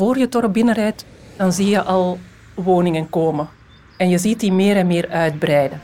voor 0.00 0.18
je 0.18 0.28
dorp 0.28 0.52
binnenrijdt, 0.52 1.04
dan 1.36 1.52
zie 1.52 1.68
je 1.68 1.82
al 1.82 2.18
woningen 2.54 3.10
komen. 3.10 3.48
En 3.96 4.08
je 4.08 4.18
ziet 4.18 4.40
die 4.40 4.52
meer 4.52 4.76
en 4.76 4.86
meer 4.86 5.08
uitbreiden. 5.10 5.80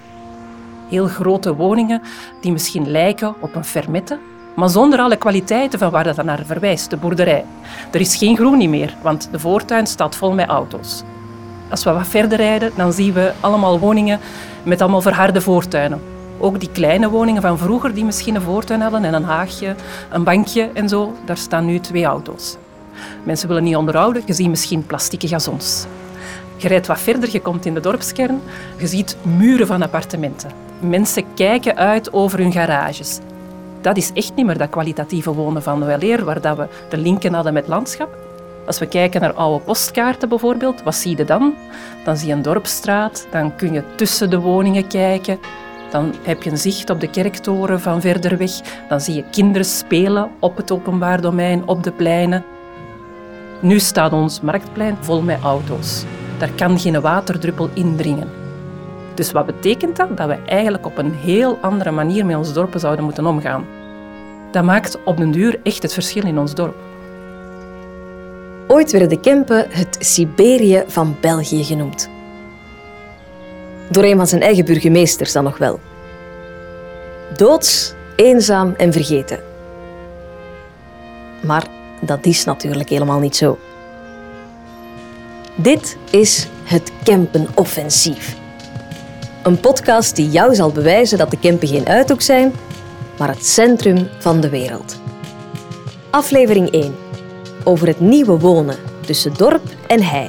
Heel 0.88 1.06
grote 1.06 1.54
woningen 1.54 2.03
die 2.40 2.52
misschien 2.52 2.90
lijken 2.90 3.34
op 3.40 3.54
een 3.54 3.64
fermette, 3.64 4.18
maar 4.54 4.68
zonder 4.68 4.98
alle 4.98 5.16
kwaliteiten 5.16 5.79
van 5.79 5.90
waar 5.90 6.04
dat 6.04 6.24
naar 6.24 6.42
verwijst, 6.46 6.90
de 6.90 6.96
boerderij. 6.96 7.45
Er 7.93 8.00
is 8.00 8.16
geen 8.16 8.37
groen 8.37 8.71
meer, 8.71 8.95
want 9.02 9.29
de 9.30 9.39
voortuin 9.39 9.87
staat 9.87 10.17
vol 10.17 10.33
met 10.33 10.48
auto's. 10.48 11.03
Als 11.71 11.85
we 11.85 11.93
wat 11.93 12.07
verder 12.07 12.39
rijden, 12.39 12.73
dan 12.77 12.93
zien 12.93 13.12
we 13.12 13.33
allemaal 13.41 13.79
woningen 13.79 14.21
met 14.62 14.80
allemaal 14.80 15.03
verharde 15.03 15.41
voortuinen. 15.41 16.01
Ook 16.39 16.61
die 16.61 16.71
kleine 16.73 17.11
woningen 17.11 17.43
van 17.43 17.59
vroeger, 17.59 17.95
die 17.95 18.05
misschien 18.05 18.35
een 18.35 18.43
voortuin 18.43 18.80
hadden 18.80 19.05
en 19.05 19.14
een 19.14 19.25
haagje, 19.25 19.75
een 20.11 20.25
bankje 20.25 20.71
en 20.75 20.89
zo, 20.89 21.14
daar 21.25 21.37
staan 21.37 21.64
nu 21.64 21.80
twee 21.80 22.05
auto's. 22.05 22.57
Mensen 23.23 23.48
willen 23.48 23.64
niet 23.64 23.77
onderhouden, 23.77 24.23
je 24.27 24.32
ziet 24.32 24.48
misschien 24.48 24.86
plastieke 24.86 25.28
gazons. 25.28 25.87
Je 26.56 26.68
rijdt 26.68 26.87
wat 26.87 27.00
verder, 27.00 27.28
je 27.32 27.41
komt 27.41 27.66
in 27.66 27.74
de 27.74 27.80
dorpskern, 27.80 28.41
je 28.78 28.87
ziet 28.87 29.16
muren 29.23 29.66
van 29.66 29.82
appartementen. 29.82 30.50
Mensen 30.80 31.24
kijken 31.34 31.77
uit 31.77 32.12
over 32.12 32.38
hun 32.38 32.52
garages. 32.52 33.18
Dat 33.80 33.96
is 33.96 34.12
echt 34.12 34.34
niet 34.34 34.46
meer 34.46 34.59
dat 34.59 34.70
kwalitatieve 34.70 35.32
wonen 35.32 35.62
van 35.62 35.84
weleer, 35.84 36.24
waar 36.24 36.40
dat 36.40 36.56
we 36.56 36.66
de 36.88 36.96
linken 36.96 37.34
hadden 37.34 37.52
met 37.52 37.68
landschap. 37.68 38.16
Als 38.66 38.78
we 38.78 38.87
kijken 38.87 39.20
naar 39.20 39.32
oude 39.32 39.65
postkaarten 39.65 40.28
bijvoorbeeld, 40.28 40.82
wat 40.82 40.95
zie 40.95 41.16
je 41.16 41.24
dan? 41.24 41.54
Dan 42.04 42.16
zie 42.16 42.28
je 42.28 42.32
een 42.34 42.42
dorpstraat, 42.42 43.26
dan 43.30 43.56
kun 43.56 43.73
je 43.73 43.82
tussen 43.96 44.30
de 44.30 44.40
woningen 44.40 44.87
kijken. 44.87 45.38
Dan 45.90 46.15
heb 46.23 46.42
je 46.42 46.51
een 46.51 46.59
zicht 46.59 46.90
op 46.90 47.01
de 47.01 47.10
kerktoren 47.10 47.80
van 47.80 48.01
verder 48.01 48.37
weg. 48.37 48.51
Dan 48.88 49.01
zie 49.01 49.15
je 49.15 49.24
kinderen 49.30 49.66
spelen 49.66 50.30
op 50.38 50.56
het 50.56 50.70
openbaar 50.70 51.20
domein, 51.20 51.68
op 51.68 51.82
de 51.82 51.92
pleinen. 51.92 52.45
Nu 53.60 53.78
staat 53.78 54.12
ons 54.12 54.41
marktplein 54.41 54.96
vol 55.01 55.23
met 55.23 55.40
auto's. 55.43 56.04
Daar 56.38 56.51
kan 56.57 56.79
geen 56.79 57.01
waterdruppel 57.01 57.68
indringen. 57.73 58.29
Dus 59.15 59.32
wat 59.32 59.46
betekent 59.46 59.96
dat? 59.96 60.16
Dat 60.16 60.26
we 60.29 60.38
eigenlijk 60.46 60.87
op 60.87 60.99
een 60.99 61.15
heel 61.15 61.59
andere 61.60 61.90
manier 61.90 62.27
met 62.27 62.37
ons 62.37 62.52
dorpen 62.52 62.80
zouden 62.80 63.04
moeten 63.04 63.27
omgaan. 63.27 63.66
Dat 64.50 64.65
maakt 64.65 64.99
op 65.04 65.16
den 65.16 65.31
duur 65.31 65.60
echt 65.62 65.82
het 65.82 65.93
verschil 65.93 66.25
in 66.25 66.38
ons 66.38 66.54
dorp. 66.54 66.75
Ooit 68.69 68.91
werden 68.91 69.09
de 69.09 69.21
Kempen 69.21 69.66
het 69.71 69.97
Siberië 70.00 70.84
van 70.87 71.16
België 71.21 71.65
genoemd. 71.65 72.10
Door 73.91 74.04
een 74.04 74.16
van 74.16 74.27
zijn 74.27 74.43
eigen 74.43 74.65
burgemeesters 74.65 75.32
dan 75.32 75.44
nog 75.44 75.59
wel. 75.59 75.81
Doods, 77.37 77.94
eenzaam 78.16 78.75
en 78.77 78.93
vergeten. 78.93 79.38
Maar 81.41 81.66
dat 82.00 82.27
is 82.27 82.44
natuurlijk 82.44 82.89
helemaal 82.89 83.19
niet 83.19 83.37
zo. 83.37 83.59
Dit 85.55 85.97
is 86.11 86.49
het 86.65 86.93
Kempenoffensief. 87.03 88.37
Een 89.43 89.61
podcast 89.61 90.17
die 90.17 90.31
jou 90.31 90.55
zal 90.55 90.72
bewijzen 90.72 91.19
dat 91.19 91.31
de 91.31 91.39
Kempen 91.39 91.69
geen 91.69 91.87
uithoek 91.87 92.21
zijn, 92.21 92.53
maar 93.19 93.28
het 93.28 93.47
centrum 93.47 94.09
van 94.19 94.41
de 94.41 94.49
wereld. 94.49 95.00
Aflevering 96.11 96.71
1. 96.71 96.94
Over 97.65 97.87
het 97.87 98.00
nieuwe 98.00 98.39
wonen 98.39 98.77
tussen 99.00 99.34
dorp 99.34 99.65
en 99.89 100.03
hei. 100.03 100.28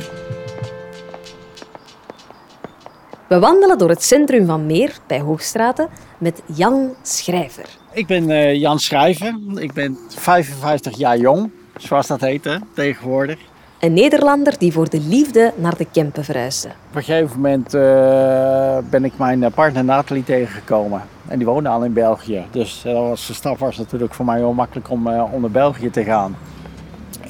We 3.28 3.40
wandelen 3.40 3.78
door 3.78 3.90
het 3.90 4.04
centrum 4.04 4.46
van 4.46 4.66
Meer 4.66 4.98
bij 5.08 5.20
Hoogstraten 5.20 5.90
met 6.18 6.42
Jan 6.46 6.96
Schrijver. 7.02 7.66
Ik 7.94 8.08
ben 8.08 8.30
uh, 8.30 8.56
Jan 8.56 8.80
Schrijver. 8.80 9.40
Ik 9.56 9.74
ben 9.74 9.98
55 10.10 10.98
jaar 10.98 11.18
jong, 11.18 11.52
zoals 11.78 12.08
dat 12.08 12.22
heet 12.22 12.44
hè, 12.44 12.56
tegenwoordig. 12.74 13.38
Een 13.80 13.94
Nederlander 13.94 14.58
die 14.58 14.72
voor 14.72 14.90
de 14.90 15.00
liefde 15.00 15.54
naar 15.56 15.78
de 15.78 15.86
Kempen 15.92 16.24
verhuisde. 16.24 16.68
Op 16.68 16.96
een 16.96 17.04
gegeven 17.04 17.36
moment 17.36 17.74
uh, 17.74 18.78
ben 18.90 19.06
ik 19.06 19.18
mijn 19.18 19.52
partner 19.52 19.84
Nathalie 19.84 20.24
tegengekomen. 20.24 21.02
En 21.28 21.38
die 21.38 21.48
woonde 21.48 21.70
al 21.70 21.84
in 21.84 21.94
België. 21.94 22.46
Dus 22.52 22.82
dat 22.84 22.94
was, 22.94 23.28
de 23.28 23.34
stap 23.34 23.58
was 23.58 23.78
natuurlijk 23.78 24.14
voor 24.14 24.26
mij 24.26 24.38
heel 24.38 24.54
makkelijk 24.54 24.90
om, 24.90 25.08
uh, 25.08 25.34
om 25.34 25.42
naar 25.42 25.52
België 25.52 25.90
te 25.90 26.04
gaan. 26.04 26.38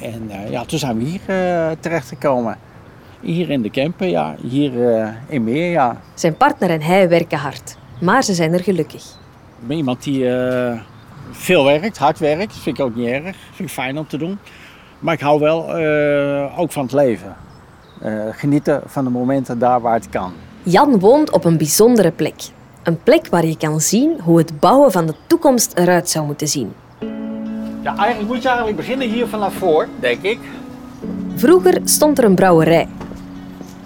En 0.00 0.22
uh, 0.28 0.50
ja, 0.50 0.64
toen 0.64 0.78
zijn 0.78 0.98
we 0.98 1.04
hier 1.04 1.20
terechtgekomen. 1.80 2.58
Hier 3.20 3.50
in 3.50 3.62
de 3.62 3.70
Kempen, 3.70 4.10
ja. 4.10 4.34
Hier 4.42 4.72
in 5.26 5.44
Meer, 5.44 5.70
ja. 5.70 6.00
Zijn 6.14 6.36
partner 6.36 6.70
en 6.70 6.82
hij 6.82 7.08
werken 7.08 7.38
hard. 7.38 7.76
Maar 8.00 8.22
ze 8.22 8.34
zijn 8.34 8.52
er 8.52 8.62
gelukkig. 8.62 9.02
Ik 9.60 9.66
ben 9.66 9.76
iemand 9.76 10.02
die 10.02 10.24
veel 11.30 11.64
werkt, 11.64 11.98
hard 11.98 12.18
werkt. 12.18 12.52
Dat 12.52 12.62
vind 12.62 12.78
ik 12.78 12.84
ook 12.84 12.94
niet 12.94 13.08
erg. 13.08 13.24
Dat 13.24 13.34
vind 13.52 13.68
ik 13.68 13.74
fijn 13.74 13.98
om 13.98 14.06
te 14.06 14.18
doen. 14.18 14.38
Maar 14.98 15.14
ik 15.14 15.20
hou 15.20 15.40
wel 15.40 15.80
uh, 15.80 16.58
ook 16.58 16.72
van 16.72 16.82
het 16.82 16.92
leven. 16.92 17.36
Uh, 18.02 18.22
genieten 18.30 18.82
van 18.86 19.04
de 19.04 19.10
momenten 19.10 19.58
daar 19.58 19.80
waar 19.80 19.94
het 19.94 20.08
kan. 20.08 20.32
Jan 20.62 20.98
woont 20.98 21.30
op 21.30 21.44
een 21.44 21.56
bijzondere 21.56 22.10
plek. 22.10 22.34
Een 22.82 23.02
plek 23.02 23.26
waar 23.26 23.46
je 23.46 23.56
kan 23.56 23.80
zien 23.80 24.20
hoe 24.20 24.38
het 24.38 24.60
bouwen 24.60 24.92
van 24.92 25.06
de 25.06 25.14
toekomst 25.26 25.72
eruit 25.74 26.08
zou 26.08 26.26
moeten 26.26 26.48
zien. 26.48 26.72
Ja, 27.82 27.96
eigenlijk 27.96 28.28
moet 28.28 28.42
je 28.42 28.48
eigenlijk 28.48 28.76
beginnen 28.76 29.08
hier 29.08 29.26
vanaf 29.26 29.54
voor, 29.54 29.88
denk 30.00 30.22
ik. 30.22 30.38
Vroeger 31.34 31.80
stond 31.84 32.18
er 32.18 32.24
een 32.24 32.34
brouwerij. 32.34 32.88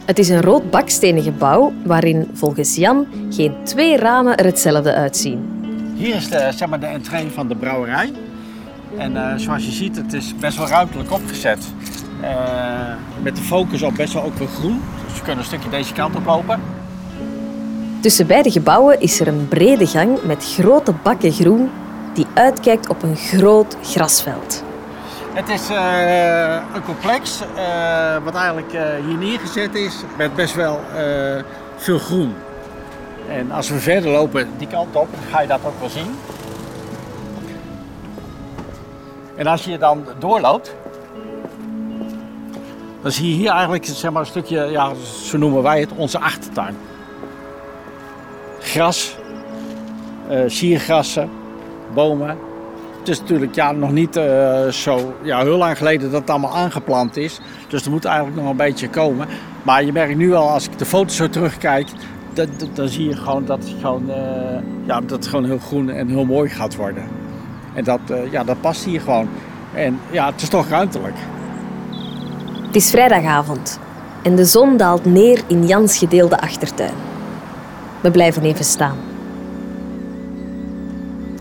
Het 0.05 0.19
is 0.19 0.29
een 0.29 0.43
rood 0.43 0.71
bakstenen 0.71 1.23
gebouw 1.23 1.73
waarin 1.85 2.31
volgens 2.33 2.77
Jan 2.77 3.07
geen 3.31 3.55
twee 3.65 3.97
ramen 3.97 4.37
er 4.37 4.45
hetzelfde 4.45 4.95
uitzien. 4.95 5.62
Hier 6.03 6.15
is 6.15 6.29
de, 6.29 6.49
zeg 6.55 6.69
maar, 6.69 6.81
de 6.81 6.87
entree 6.87 7.31
van 7.31 7.49
de 7.49 7.55
brouwerij. 7.55 8.13
En 8.99 9.13
uh, 9.13 9.33
zoals 9.37 9.65
je 9.65 9.71
ziet, 9.71 9.97
het 9.97 10.13
is 10.13 10.37
best 10.37 10.57
wel 10.57 10.69
ruimtelijk 10.69 11.13
opgezet. 11.13 11.65
Uh, 12.23 12.29
met 13.23 13.37
de 13.37 13.43
focus 13.43 13.83
op 13.83 13.95
best 13.95 14.13
wel 14.13 14.23
ook 14.23 14.35
wel 14.35 14.47
groen. 14.47 14.83
Dus 15.07 15.17
je 15.17 15.23
kunt 15.23 15.39
een 15.39 15.45
stukje 15.45 15.69
deze 15.69 15.93
kant 15.93 16.17
op 16.17 16.25
lopen. 16.25 16.61
Tussen 18.01 18.27
beide 18.27 18.51
gebouwen 18.51 19.01
is 19.01 19.21
er 19.21 19.29
een 19.29 19.49
brede 19.49 19.87
gang 19.87 20.23
met 20.23 20.55
grote 20.55 20.93
bakken 21.03 21.33
groen 21.33 21.71
die 22.15 22.27
uitkijkt 22.35 22.89
op 22.89 23.03
een 23.03 23.17
groot 23.17 23.77
grasveld. 23.83 24.65
Het 25.33 25.49
is 25.49 25.71
uh, 25.71 26.63
een 26.75 26.83
complex 26.85 27.39
wat 28.25 28.35
eigenlijk 28.35 28.73
hier 29.07 29.17
neergezet 29.19 29.75
is 29.75 29.95
met 30.17 30.35
best 30.35 30.55
wel 30.55 30.81
veel 31.77 31.99
groen. 31.99 32.35
En 33.33 33.51
als 33.51 33.69
we 33.69 33.79
verder 33.79 34.11
lopen 34.11 34.49
die 34.59 34.67
kant 34.67 34.97
op, 34.97 35.09
ga 35.31 35.41
je 35.41 35.49
dat 35.49 35.61
ook 35.67 35.81
wel 35.81 35.89
zien. 35.89 36.17
En 39.37 39.47
als 39.47 39.65
je 39.65 39.79
dan 39.79 40.05
doorloopt, 40.19 40.75
dan 43.03 43.13
zie 43.13 43.29
je 43.29 43.35
hier 43.35 43.51
eigenlijk 43.51 43.85
zeg 43.85 44.11
maar, 44.11 44.21
een 44.21 44.27
stukje, 44.27 44.65
ja, 44.71 44.93
zo 45.23 45.39
noemen 45.39 45.63
wij 45.63 45.81
het, 45.81 45.91
onze 45.97 46.19
achtertuin. 46.19 46.77
Gras, 48.61 49.17
uh, 50.31 50.41
siergrassen, 50.47 51.31
bomen. 51.95 52.39
Het 52.99 53.09
is 53.09 53.21
natuurlijk 53.21 53.55
ja, 53.55 53.73
nog 53.73 53.91
niet 53.93 54.17
uh, 54.17 54.67
zo 54.69 55.15
ja, 55.23 55.41
heel 55.41 55.57
lang 55.57 55.77
geleden 55.77 56.11
dat 56.11 56.21
het 56.21 56.31
allemaal 56.31 56.57
aangeplant 56.57 57.17
is. 57.17 57.41
Dus 57.69 57.85
er 57.85 57.91
moet 57.91 58.05
eigenlijk 58.05 58.37
nog 58.37 58.51
een 58.51 58.57
beetje 58.57 58.89
komen. 58.89 59.29
Maar 59.63 59.85
je 59.85 59.93
merkt 59.93 60.17
nu 60.17 60.35
al, 60.35 60.49
als 60.49 60.67
ik 60.67 60.79
de 60.79 60.85
foto's 60.85 61.17
zo 61.17 61.29
terugkijk, 61.29 61.89
dan 62.73 62.89
zie 62.89 63.09
je 63.09 63.17
gewoon 63.17 63.45
dat, 63.45 63.59
het 63.59 63.75
gewoon, 63.81 64.05
uh, 64.09 64.17
ja, 64.85 65.01
dat 65.01 65.11
het 65.11 65.27
gewoon 65.27 65.45
heel 65.45 65.59
groen 65.59 65.91
en 65.91 66.09
heel 66.09 66.25
mooi 66.25 66.51
gaat 66.51 66.77
worden. 66.77 67.05
En 67.75 67.85
dat, 67.85 68.01
uh, 68.11 68.33
ja, 68.33 68.45
dat 68.45 68.61
past 68.61 68.85
hier 68.85 69.01
gewoon. 69.01 69.29
En 69.75 69.99
ja, 70.11 70.31
het 70.31 70.43
is 70.43 70.49
toch 70.49 70.69
ruimtelijk. 70.69 71.17
Het 72.67 72.77
is 72.77 72.91
vrijdagavond 72.91 73.81
en 74.23 74.37
de 74.37 74.45
zon 74.45 74.77
daalt 74.77 75.05
neer 75.05 75.43
in 75.47 75.67
Jans 75.67 75.99
gedeelde 75.99 76.41
achtertuin. 76.41 76.95
We 78.01 78.11
blijven 78.11 78.43
even 78.43 78.65
staan. 78.65 78.97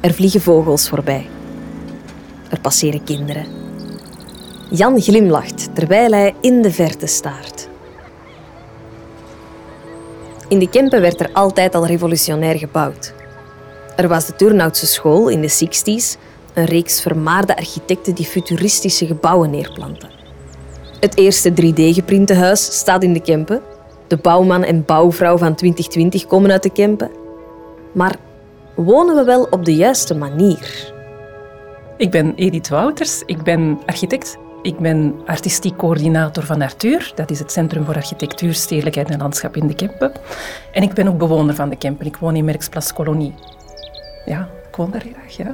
Er 0.01 0.13
vliegen 0.13 0.41
vogels 0.41 0.89
voorbij. 0.89 1.29
Er 2.49 2.59
passeren 2.59 3.03
kinderen. 3.03 3.45
Jan 4.69 5.01
glimlacht 5.01 5.75
terwijl 5.75 6.11
hij 6.11 6.35
in 6.41 6.61
de 6.61 6.71
verte 6.71 7.07
staart. 7.07 7.60
In 10.51 10.59
de 10.59 10.69
Kempen 10.69 11.01
werd 11.01 11.19
er 11.19 11.29
altijd 11.33 11.75
al 11.75 11.85
revolutionair 11.85 12.57
gebouwd. 12.57 13.13
Er 13.95 14.07
was 14.07 14.25
de 14.25 14.35
Turnhoutse 14.35 14.87
school 14.87 15.27
in 15.27 15.41
de 15.41 15.49
60s, 15.49 16.19
een 16.53 16.65
reeks 16.65 17.01
vermaarde 17.01 17.57
architecten 17.57 18.15
die 18.15 18.25
futuristische 18.25 19.05
gebouwen 19.05 19.49
neerplanten. 19.49 20.09
Het 20.99 21.17
eerste 21.17 21.51
3D-geprinte 21.51 22.33
huis 22.33 22.77
staat 22.77 23.03
in 23.03 23.13
de 23.13 23.21
Kempen. 23.21 23.61
De 24.07 24.17
bouwman 24.17 24.63
en 24.63 24.85
bouwvrouw 24.85 25.37
van 25.37 25.55
2020 25.55 26.25
komen 26.25 26.51
uit 26.51 26.63
de 26.63 26.71
Kempen. 26.71 27.11
Maar 27.93 28.15
wonen 28.75 29.15
we 29.15 29.23
wel 29.23 29.47
op 29.49 29.65
de 29.65 29.75
juiste 29.75 30.15
manier? 30.15 30.93
Ik 31.97 32.11
ben 32.11 32.35
Edith 32.35 32.69
Wouters, 32.69 33.23
ik 33.25 33.43
ben 33.43 33.79
architect. 33.85 34.37
Ik 34.61 34.79
ben 34.79 35.21
artistiek 35.25 35.77
coördinator 35.77 36.43
van 36.43 36.61
Arthur, 36.61 37.11
dat 37.15 37.31
is 37.31 37.39
het 37.39 37.51
Centrum 37.51 37.85
voor 37.85 37.95
Architectuur, 37.95 38.53
Stedelijkheid 38.53 39.09
en 39.09 39.17
Landschap 39.17 39.55
in 39.55 39.67
de 39.67 39.75
Kempen. 39.75 40.11
En 40.71 40.83
ik 40.83 40.93
ben 40.93 41.07
ook 41.07 41.17
bewoner 41.17 41.55
van 41.55 41.69
de 41.69 41.75
Kempen. 41.75 42.05
Ik 42.05 42.15
woon 42.15 42.35
in 42.35 42.45
Merksplas 42.45 42.93
Kolonie. 42.93 43.33
Ja, 44.25 44.49
ik 44.69 44.75
woon 44.75 44.91
daar 44.91 45.03
graag, 45.13 45.37
ja. 45.37 45.53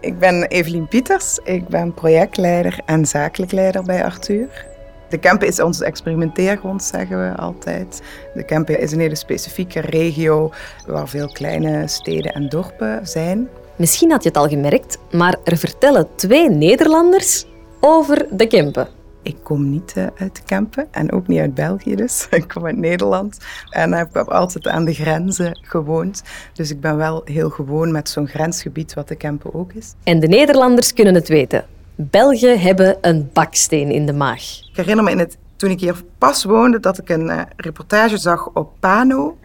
Ik 0.00 0.18
ben 0.18 0.42
Evelien 0.42 0.88
Pieters. 0.88 1.38
Ik 1.44 1.68
ben 1.68 1.94
projectleider 1.94 2.80
en 2.86 3.06
zakelijk 3.06 3.52
leider 3.52 3.82
bij 3.84 4.04
Arthur. 4.04 4.66
De 5.08 5.18
Kempen 5.18 5.46
is 5.46 5.60
onze 5.60 5.84
experimenteergrond, 5.84 6.82
zeggen 6.82 7.30
we 7.30 7.36
altijd. 7.36 8.02
De 8.34 8.44
Kempen 8.44 8.80
is 8.80 8.92
een 8.92 9.00
hele 9.00 9.14
specifieke 9.14 9.80
regio 9.80 10.52
waar 10.86 11.08
veel 11.08 11.28
kleine 11.32 11.86
steden 11.86 12.32
en 12.32 12.48
dorpen 12.48 13.06
zijn. 13.06 13.48
Misschien 13.78 14.10
had 14.10 14.22
je 14.22 14.28
het 14.28 14.38
al 14.38 14.48
gemerkt, 14.48 14.98
maar 15.12 15.36
er 15.44 15.56
vertellen 15.56 16.08
twee 16.14 16.50
Nederlanders 16.50 17.46
over 17.80 18.26
de 18.30 18.46
Kempen. 18.46 18.88
Ik 19.22 19.36
kom 19.42 19.70
niet 19.70 19.92
eh, 19.96 20.06
uit 20.16 20.36
de 20.36 20.42
Kempen 20.44 20.88
en 20.90 21.12
ook 21.12 21.26
niet 21.26 21.38
uit 21.40 21.54
België 21.54 21.94
dus. 21.94 22.26
Ik 22.30 22.48
kom 22.48 22.66
uit 22.66 22.76
Nederland 22.76 23.38
en 23.70 23.92
ik 23.92 24.06
heb 24.12 24.28
altijd 24.28 24.66
aan 24.66 24.84
de 24.84 24.94
grenzen 24.94 25.58
gewoond. 25.62 26.22
Dus 26.52 26.70
ik 26.70 26.80
ben 26.80 26.96
wel 26.96 27.22
heel 27.24 27.50
gewoon 27.50 27.92
met 27.92 28.08
zo'n 28.08 28.28
grensgebied 28.28 28.94
wat 28.94 29.08
de 29.08 29.16
Kempen 29.16 29.54
ook 29.54 29.72
is. 29.72 29.94
En 30.04 30.20
de 30.20 30.28
Nederlanders 30.28 30.92
kunnen 30.92 31.14
het 31.14 31.28
weten. 31.28 31.64
Belgen 31.94 32.60
hebben 32.60 32.96
een 33.00 33.30
baksteen 33.32 33.90
in 33.90 34.06
de 34.06 34.12
maag. 34.12 34.42
Ik 34.70 34.76
herinner 34.76 35.04
me 35.04 35.10
in 35.10 35.18
het, 35.18 35.36
toen 35.56 35.70
ik 35.70 35.80
hier 35.80 36.02
pas 36.18 36.44
woonde 36.44 36.80
dat 36.80 36.98
ik 36.98 37.08
een 37.08 37.26
uh, 37.26 37.40
reportage 37.56 38.16
zag 38.16 38.50
op 38.54 38.72
Pano 38.80 39.36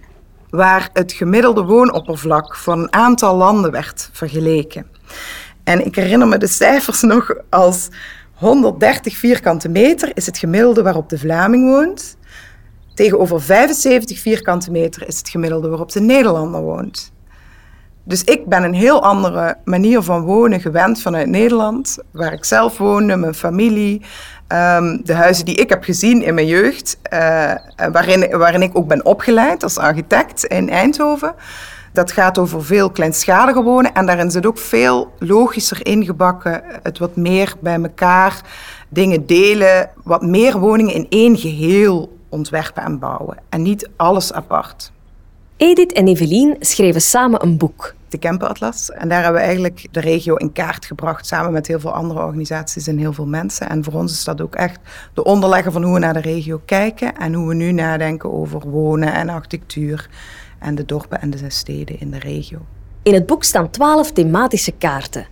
waar 0.54 0.90
het 0.94 1.12
gemiddelde 1.12 1.62
woonoppervlak 1.62 2.56
van 2.56 2.80
een 2.80 2.94
aantal 2.94 3.36
landen 3.36 3.72
werd 3.72 4.10
vergeleken. 4.12 4.86
En 5.64 5.86
ik 5.86 5.96
herinner 5.96 6.28
me 6.28 6.38
de 6.38 6.48
cijfers 6.48 7.02
nog 7.14 7.34
als 7.50 7.90
130 8.34 9.18
vierkante 9.18 9.70
meter 9.70 10.12
is 10.14 10.26
het 10.26 10.38
gemiddelde 10.38 10.84
waarop 10.84 11.10
de 11.10 11.18
Vlaming 11.18 11.70
woont. 11.70 12.18
Tegenover 12.94 13.42
75 13.42 14.20
vierkante 14.20 14.72
meter 14.72 15.08
is 15.08 15.18
het 15.18 15.30
gemiddelde 15.30 15.68
waarop 15.68 15.92
de 15.92 16.02
Nederlander 16.02 16.62
woont. 16.62 17.12
Dus 18.06 18.24
ik 18.24 18.46
ben 18.46 18.64
een 18.64 18.74
heel 18.74 19.04
andere 19.04 19.58
manier 19.66 20.02
van 20.02 20.22
wonen 20.22 20.62
gewend 20.62 21.02
vanuit 21.02 21.28
Nederland, 21.28 21.98
waar 22.12 22.34
ik 22.34 22.46
zelf 22.46 22.78
woonde, 22.78 23.16
mijn 23.16 23.34
familie, 23.34 24.02
um, 24.48 25.02
de 25.04 25.14
huizen 25.14 25.46
die 25.46 25.56
ik 25.56 25.70
heb 25.70 25.84
gezien 25.84 26.24
in 26.24 26.34
mijn 26.34 26.48
jeugd, 26.48 26.98
uh, 27.14 27.54
waarin, 27.92 28.38
waarin 28.38 28.62
ik 28.62 28.78
ook 28.78 28.88
ben 28.88 29.06
opgeleid 29.06 29.64
als 29.64 29.78
architect 29.78 30.44
in 30.44 30.70
Eindhoven. 30.70 31.34
Dat 31.94 32.12
gaat 32.12 32.38
over 32.38 32.64
veel 32.64 32.90
kleinschaliger 32.90 33.64
wonen 33.64 33.94
en 33.94 34.06
daarin 34.06 34.32
zit 34.32 34.46
ook 34.46 34.58
veel 34.58 35.14
logischer 35.20 35.86
ingebakken, 35.86 36.64
het 36.84 36.98
wat 36.98 37.16
meer 37.16 37.54
bij 37.60 37.82
elkaar 37.82 38.42
dingen 38.90 39.26
delen, 39.26 39.90
wat 40.04 40.22
meer 40.22 40.60
woningen 40.60 40.94
in 40.94 41.06
één 41.10 41.38
geheel 41.38 42.18
ontwerpen 42.30 42.84
en 42.84 43.00
bouwen 43.00 43.38
en 43.50 43.62
niet 43.62 43.90
alles 43.96 44.34
apart. 44.34 44.93
Edith 45.63 45.94
en 45.94 46.07
Evelien 46.07 46.56
schreven 46.60 47.01
samen 47.01 47.44
een 47.44 47.57
boek. 47.57 47.95
De 48.10 48.18
Kempenatlas. 48.18 48.92
En 48.92 49.10
daar 49.10 49.24
hebben 49.24 49.42
we 49.42 49.48
eigenlijk 49.48 49.88
de 49.92 50.00
regio 50.00 50.36
in 50.36 50.51
kaart 50.51 50.86
gebracht, 50.86 51.27
samen 51.27 51.51
met 51.51 51.68
heel 51.68 51.80
veel 51.80 51.94
andere 51.94 52.19
organisaties 52.19 52.88
en 52.88 52.98
heel 52.98 53.13
veel 53.13 53.25
mensen. 53.25 53.69
En 53.69 53.83
voor 53.83 53.94
ons 53.94 54.12
is 54.12 54.24
dat 54.24 54.42
ook 54.42 54.56
echt 54.56 54.80
de 55.13 55.24
onderlegger 55.24 55.71
van 55.71 55.83
hoe 55.83 55.94
we 55.94 56.00
naar 56.00 56.13
de 56.13 56.21
regio 56.21 56.62
kijken 56.65 57.18
en 57.18 57.33
hoe 57.33 57.48
we 57.48 57.54
nu 57.54 57.71
nadenken 57.71 58.33
over 58.33 58.69
wonen 58.69 59.13
en 59.13 59.30
architectuur 59.30 60.10
en 60.60 60.75
de 60.75 60.86
dorpen 60.86 61.21
en 61.21 61.30
de 61.30 61.50
steden 61.50 62.00
in 62.00 62.12
de 62.12 62.19
regio. 62.19 62.57
In 63.04 63.13
het 63.13 63.25
boek 63.25 63.44
staan 63.44 63.69
twaalf 63.69 64.12
thematische 64.12 64.71
kaarten 64.71 65.27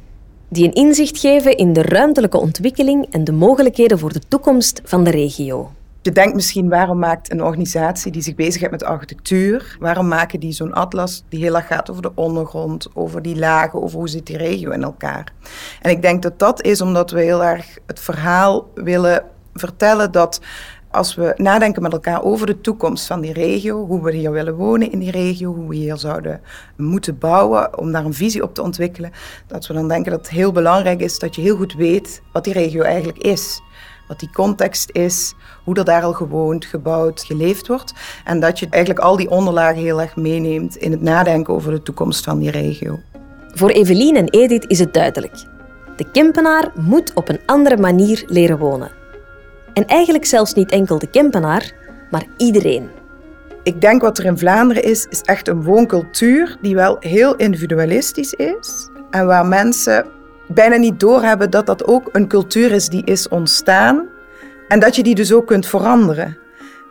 die 0.50 0.66
een 0.66 0.74
inzicht 0.74 1.20
geven 1.20 1.58
in 1.58 1.74
de 1.74 1.82
ruimtelijke 1.82 2.38
ontwikkeling 2.38 3.08
en 3.10 3.24
de 3.24 3.32
mogelijkheden 3.32 4.00
voor 4.00 4.14
de 4.14 4.22
toekomst 4.28 4.82
van 4.84 5.04
de 5.04 5.12
regio. 5.12 5.72
Je 6.04 6.12
denkt 6.12 6.36
misschien, 6.36 6.70
waarom 6.70 7.00
maakt 7.00 7.32
een 7.32 7.44
organisatie 7.44 8.12
die 8.12 8.22
zich 8.22 8.36
bezighoudt 8.36 8.72
met 8.72 8.84
architectuur, 8.84 9.78
waarom 9.80 10.08
maken 10.08 10.40
die 10.40 10.52
zo'n 10.52 10.74
atlas 10.74 11.24
die 11.30 11.44
heel 11.44 11.56
erg 11.56 11.68
gaat 11.68 11.90
over 11.90 12.02
de 12.02 12.12
ondergrond, 12.16 12.88
over 12.94 13.22
die 13.22 13.36
lagen, 13.36 13.82
over 13.82 13.98
hoe 13.98 14.10
zit 14.10 14.26
die 14.26 14.38
regio 14.38 14.72
in 14.72 14.84
elkaar? 14.84 15.34
En 15.82 15.92
ik 15.92 16.02
denk 16.02 16.22
dat 16.22 16.40
dat 16.40 16.62
is 16.64 16.82
omdat 16.82 17.12
we 17.12 17.22
heel 17.22 17.44
erg 17.44 17.78
het 17.86 18.00
verhaal 18.00 18.70
willen 18.76 19.24
vertellen 19.54 20.12
dat 20.12 20.42
als 20.92 21.16
we 21.16 21.34
nadenken 21.36 21.82
met 21.82 21.94
elkaar 21.94 22.24
over 22.24 22.46
de 22.46 22.62
toekomst 22.62 23.06
van 23.06 23.22
die 23.22 23.34
regio, 23.34 23.86
hoe 23.86 24.04
we 24.04 24.14
hier 24.14 24.32
willen 24.32 24.56
wonen 24.56 24.92
in 24.92 25.00
die 25.00 25.12
regio, 25.12 25.54
hoe 25.54 25.68
we 25.68 25.76
hier 25.76 25.98
zouden 25.98 26.42
moeten 26.78 27.18
bouwen 27.18 27.78
om 27.78 27.92
daar 27.92 28.06
een 28.06 28.14
visie 28.14 28.44
op 28.44 28.54
te 28.54 28.62
ontwikkelen, 28.62 29.12
dat 29.48 29.68
we 29.68 29.74
dan 29.74 29.88
denken 29.88 30.12
dat 30.12 30.20
het 30.20 30.30
heel 30.30 30.52
belangrijk 30.52 31.00
is 31.00 31.20
dat 31.20 31.36
je 31.36 31.42
heel 31.42 31.56
goed 31.56 31.74
weet 31.74 32.22
wat 32.34 32.44
die 32.44 32.54
regio 32.54 32.82
eigenlijk 32.82 33.18
is 33.18 33.62
wat 34.12 34.20
die 34.20 34.30
context 34.30 34.90
is, 34.92 35.34
hoe 35.64 35.76
er 35.76 35.86
daar 35.86 36.04
al 36.04 36.14
gewoond, 36.14 36.66
gebouwd, 36.66 37.24
geleefd 37.24 37.68
wordt. 37.68 37.94
En 38.26 38.40
dat 38.40 38.60
je 38.60 38.68
eigenlijk 38.70 39.06
al 39.06 39.16
die 39.18 39.30
onderlagen 39.30 39.82
heel 39.82 40.02
erg 40.02 40.16
meeneemt 40.16 40.76
in 40.76 40.92
het 40.92 41.02
nadenken 41.02 41.54
over 41.54 41.72
de 41.72 41.82
toekomst 41.82 42.24
van 42.24 42.40
die 42.40 42.52
regio. 42.52 43.00
Voor 43.54 43.70
Evelien 43.70 44.16
en 44.16 44.30
Edith 44.30 44.66
is 44.68 44.80
het 44.80 44.94
duidelijk. 44.94 45.36
De 45.96 46.12
Kempenaar 46.12 46.72
moet 46.76 47.12
op 47.14 47.30
een 47.30 47.40
andere 47.46 47.78
manier 47.78 48.24
leren 48.28 48.58
wonen. 48.58 48.92
En 49.74 49.86
eigenlijk 49.86 50.26
zelfs 50.26 50.54
niet 50.54 50.72
enkel 50.72 51.00
de 51.00 51.10
Kempenaar, 51.10 51.74
maar 52.10 52.26
iedereen. 52.38 52.90
Ik 53.64 53.82
denk 53.82 54.02
wat 54.02 54.18
er 54.18 54.26
in 54.26 54.38
Vlaanderen 54.38 54.84
is, 54.84 55.06
is 55.10 55.22
echt 55.22 55.48
een 55.48 55.64
wooncultuur 55.64 56.58
die 56.62 56.76
wel 56.76 56.98
heel 57.00 57.36
individualistisch 57.36 58.34
is. 58.34 58.90
En 59.10 59.26
waar 59.26 59.46
mensen 59.46 60.06
bijna 60.54 60.76
niet 60.76 61.00
doorhebben 61.00 61.50
dat 61.50 61.66
dat 61.66 61.86
ook 61.86 62.10
een 62.12 62.28
cultuur 62.28 62.72
is 62.72 62.88
die 62.88 63.04
is 63.06 63.28
ontstaan 63.28 64.08
en 64.68 64.80
dat 64.80 64.96
je 64.96 65.04
die 65.04 65.16
dus 65.16 65.34
ook 65.34 65.48
kunt 65.48 65.68
veranderen. 65.68 66.38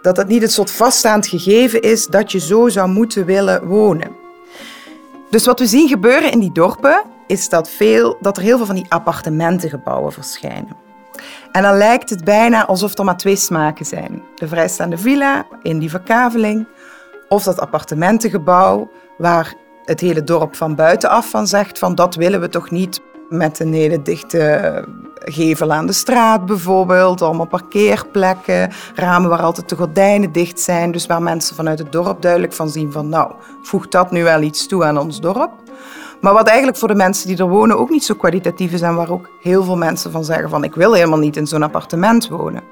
Dat 0.03 0.17
het 0.17 0.29
niet 0.29 0.43
het 0.43 0.53
soort 0.53 0.71
vaststaand 0.71 1.27
gegeven 1.27 1.81
is 1.81 2.07
dat 2.07 2.33
je 2.33 2.39
zo 2.39 2.69
zou 2.69 2.89
moeten 2.89 3.25
willen 3.25 3.67
wonen. 3.67 4.11
Dus 5.31 5.47
wat 5.47 5.59
we 5.59 5.67
zien 5.67 5.89
gebeuren 5.89 6.33
in 6.33 6.41
die 6.41 6.53
dorpen 6.53 7.03
is 7.27 7.49
dat, 7.49 7.71
veel, 7.71 8.17
dat 8.21 8.37
er 8.37 8.43
heel 8.43 8.57
veel 8.57 8.67
van 8.67 8.75
die 8.75 8.87
appartementengebouwen 8.89 10.13
verschijnen. 10.13 10.77
En 11.53 11.63
dan 11.63 11.77
lijkt 11.77 12.11
het 12.11 12.25
bijna 12.25 12.67
alsof 12.67 12.99
er 12.99 13.05
maar 13.05 13.17
twee 13.17 13.37
smaken 13.37 13.87
zijn. 13.87 14.23
De 14.35 14.49
vrijstaande 14.49 14.99
villa 14.99 15.47
in 15.63 15.79
die 15.79 15.91
verkaveling 15.91 16.67
of 17.29 17.43
dat 17.43 17.61
appartementengebouw 17.61 18.91
waar 19.19 19.55
het 19.85 20.01
hele 20.01 20.25
dorp 20.25 20.57
van 20.57 20.75
buitenaf 20.75 21.31
van 21.31 21.47
zegt 21.47 21.79
van 21.79 21.95
dat 21.95 22.15
willen 22.15 22.41
we 22.41 22.49
toch 22.49 22.71
niet 22.71 23.01
met 23.31 23.61
een 23.61 23.73
hele 23.73 24.03
dichte 24.03 24.85
gevel 25.25 25.73
aan 25.73 25.87
de 25.87 25.93
straat 25.93 26.47
bijvoorbeeld, 26.47 27.23
allemaal 27.23 27.47
parkeerplekken, 27.47 28.71
ramen 28.95 29.31
waar 29.31 29.43
altijd 29.43 29.69
de 29.69 29.77
gordijnen 29.77 30.33
dicht 30.33 30.61
zijn, 30.61 30.93
dus 30.93 31.07
waar 31.07 31.23
mensen 31.23 31.57
vanuit 31.57 31.79
het 31.79 31.93
dorp 31.93 32.23
duidelijk 32.23 32.53
van 32.53 32.69
zien 32.69 32.93
van 32.93 33.09
nou, 33.09 33.33
voegt 33.63 33.93
dat 33.93 34.11
nu 34.11 34.23
wel 34.23 34.43
iets 34.43 34.67
toe 34.67 34.85
aan 34.85 34.99
ons 34.99 35.21
dorp? 35.21 35.51
Maar 36.21 36.33
wat 36.33 36.47
eigenlijk 36.47 36.79
voor 36.79 36.89
de 36.89 36.95
mensen 36.95 37.27
die 37.27 37.37
er 37.37 37.49
wonen 37.49 37.79
ook 37.79 37.91
niet 37.91 38.05
zo 38.05 38.15
kwalitatief 38.15 38.73
is 38.73 38.81
en 38.81 38.95
waar 38.95 39.11
ook 39.11 39.31
heel 39.41 39.65
veel 39.65 39.77
mensen 39.77 40.11
van 40.11 40.25
zeggen 40.25 40.51
van 40.51 40.65
ik 40.65 40.75
wil 40.75 40.93
helemaal 40.93 41.19
niet 41.19 41.37
in 41.37 41.47
zo'n 41.47 41.63
appartement 41.63 42.29
wonen. 42.29 42.63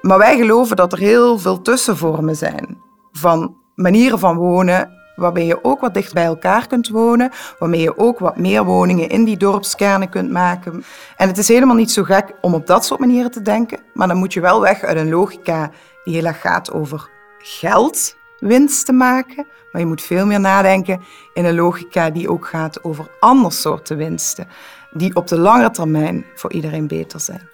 Maar 0.00 0.18
wij 0.18 0.36
geloven 0.36 0.76
dat 0.76 0.92
er 0.92 0.98
heel 0.98 1.38
veel 1.38 1.62
tussenvormen 1.62 2.36
zijn 2.36 2.78
van 3.12 3.56
manieren 3.74 4.18
van 4.18 4.36
wonen 4.36 4.90
waarbij 5.16 5.46
je 5.46 5.64
ook 5.64 5.80
wat 5.80 5.94
dicht 5.94 6.12
bij 6.12 6.24
elkaar 6.24 6.66
kunt 6.66 6.88
wonen, 6.88 7.30
waarmee 7.58 7.80
je 7.80 7.98
ook 7.98 8.18
wat 8.18 8.36
meer 8.36 8.64
woningen 8.64 9.08
in 9.08 9.24
die 9.24 9.36
dorpskernen 9.36 10.08
kunt 10.08 10.30
maken. 10.30 10.84
En 11.16 11.28
het 11.28 11.38
is 11.38 11.48
helemaal 11.48 11.76
niet 11.76 11.90
zo 11.90 12.02
gek 12.02 12.32
om 12.40 12.54
op 12.54 12.66
dat 12.66 12.84
soort 12.84 13.00
manieren 13.00 13.30
te 13.30 13.42
denken, 13.42 13.78
maar 13.92 14.08
dan 14.08 14.16
moet 14.16 14.32
je 14.32 14.40
wel 14.40 14.60
weg 14.60 14.82
uit 14.82 14.96
een 14.96 15.10
logica 15.10 15.70
die 16.04 16.14
heel 16.14 16.24
erg 16.24 16.40
gaat 16.40 16.72
over 16.72 17.10
geld 17.38 18.16
winst 18.38 18.86
te 18.86 18.92
maken, 18.92 19.46
maar 19.72 19.80
je 19.80 19.86
moet 19.86 20.02
veel 20.02 20.26
meer 20.26 20.40
nadenken 20.40 21.02
in 21.32 21.44
een 21.44 21.54
logica 21.54 22.10
die 22.10 22.30
ook 22.30 22.46
gaat 22.46 22.84
over 22.84 23.10
ander 23.20 23.52
soorten 23.52 23.96
winsten, 23.96 24.48
die 24.92 25.14
op 25.14 25.26
de 25.26 25.38
lange 25.38 25.70
termijn 25.70 26.24
voor 26.34 26.52
iedereen 26.52 26.86
beter 26.86 27.20
zijn. 27.20 27.48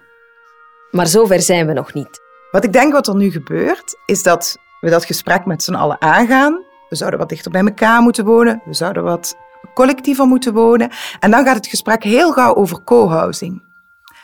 Maar 0.90 1.06
zover 1.06 1.40
zijn 1.40 1.66
we 1.66 1.72
nog 1.72 1.94
niet. 1.94 2.20
Wat 2.50 2.64
ik 2.64 2.72
denk 2.72 2.92
wat 2.92 3.08
er 3.08 3.16
nu 3.16 3.30
gebeurt, 3.30 3.96
is 4.06 4.22
dat 4.22 4.56
we 4.80 4.90
dat 4.90 5.04
gesprek 5.04 5.44
met 5.44 5.62
z'n 5.62 5.74
allen 5.74 6.00
aangaan 6.00 6.68
we 6.90 6.96
zouden 6.96 7.18
wat 7.18 7.28
dichter 7.28 7.50
bij 7.50 7.64
elkaar 7.64 8.02
moeten 8.02 8.24
wonen. 8.24 8.62
We 8.64 8.74
zouden 8.74 9.02
wat 9.02 9.36
collectiever 9.74 10.26
moeten 10.26 10.52
wonen. 10.52 10.90
En 11.20 11.30
dan 11.30 11.44
gaat 11.44 11.56
het 11.56 11.66
gesprek 11.66 12.02
heel 12.02 12.32
gauw 12.32 12.54
over 12.54 12.84
co-housing. 12.84 13.62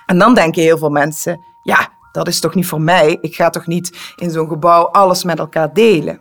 En 0.06 0.18
dan 0.18 0.34
denken 0.34 0.62
heel 0.62 0.78
veel 0.78 0.90
mensen, 0.90 1.40
ja, 1.62 1.88
dat 2.12 2.28
is 2.28 2.40
toch 2.40 2.54
niet 2.54 2.66
voor 2.66 2.80
mij. 2.80 3.18
Ik 3.20 3.34
ga 3.34 3.50
toch 3.50 3.66
niet 3.66 4.14
in 4.16 4.30
zo'n 4.30 4.48
gebouw 4.48 4.84
alles 4.84 5.24
met 5.24 5.38
elkaar 5.38 5.72
delen. 5.72 6.20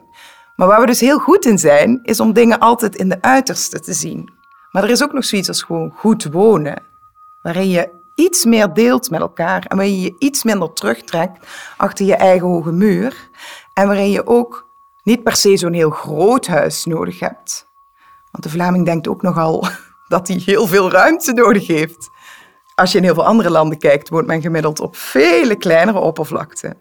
Maar 0.55 0.67
waar 0.67 0.79
we 0.79 0.85
dus 0.85 0.99
heel 0.99 1.19
goed 1.19 1.45
in 1.45 1.57
zijn, 1.57 1.99
is 2.03 2.19
om 2.19 2.33
dingen 2.33 2.59
altijd 2.59 2.95
in 2.95 3.09
de 3.09 3.21
uiterste 3.21 3.79
te 3.79 3.93
zien. 3.93 4.33
Maar 4.71 4.83
er 4.83 4.89
is 4.89 5.03
ook 5.03 5.13
nog 5.13 5.25
zoiets 5.25 5.47
als 5.47 5.63
gewoon 5.63 5.91
goed 5.95 6.23
wonen. 6.23 6.83
Waarin 7.41 7.69
je 7.69 7.89
iets 8.15 8.45
meer 8.45 8.73
deelt 8.73 9.09
met 9.09 9.19
elkaar 9.19 9.65
en 9.65 9.77
waarin 9.77 9.95
je 9.95 10.01
je 10.01 10.15
iets 10.19 10.43
minder 10.43 10.73
terugtrekt 10.73 11.47
achter 11.77 12.05
je 12.05 12.15
eigen 12.15 12.47
hoge 12.47 12.71
muur. 12.71 13.29
En 13.73 13.87
waarin 13.87 14.11
je 14.11 14.27
ook 14.27 14.64
niet 15.05 15.24
per 15.24 15.35
se 15.35 15.57
zo'n 15.57 15.74
heel 15.74 15.89
groot 15.89 16.47
huis 16.47 16.85
nodig 16.85 17.19
hebt. 17.19 17.67
Want 18.31 18.43
de 18.43 18.50
Vlaming 18.50 18.85
denkt 18.85 19.07
ook 19.07 19.21
nogal 19.21 19.67
dat 20.07 20.27
hij 20.27 20.41
heel 20.45 20.67
veel 20.67 20.91
ruimte 20.91 21.33
nodig 21.33 21.67
heeft. 21.67 22.09
Als 22.75 22.91
je 22.91 22.97
in 22.97 23.03
heel 23.03 23.13
veel 23.13 23.25
andere 23.25 23.50
landen 23.50 23.77
kijkt, 23.77 24.09
woont 24.09 24.27
men 24.27 24.41
gemiddeld 24.41 24.79
op 24.79 24.95
vele 24.95 25.55
kleinere 25.55 26.00
oppervlakten. 26.00 26.77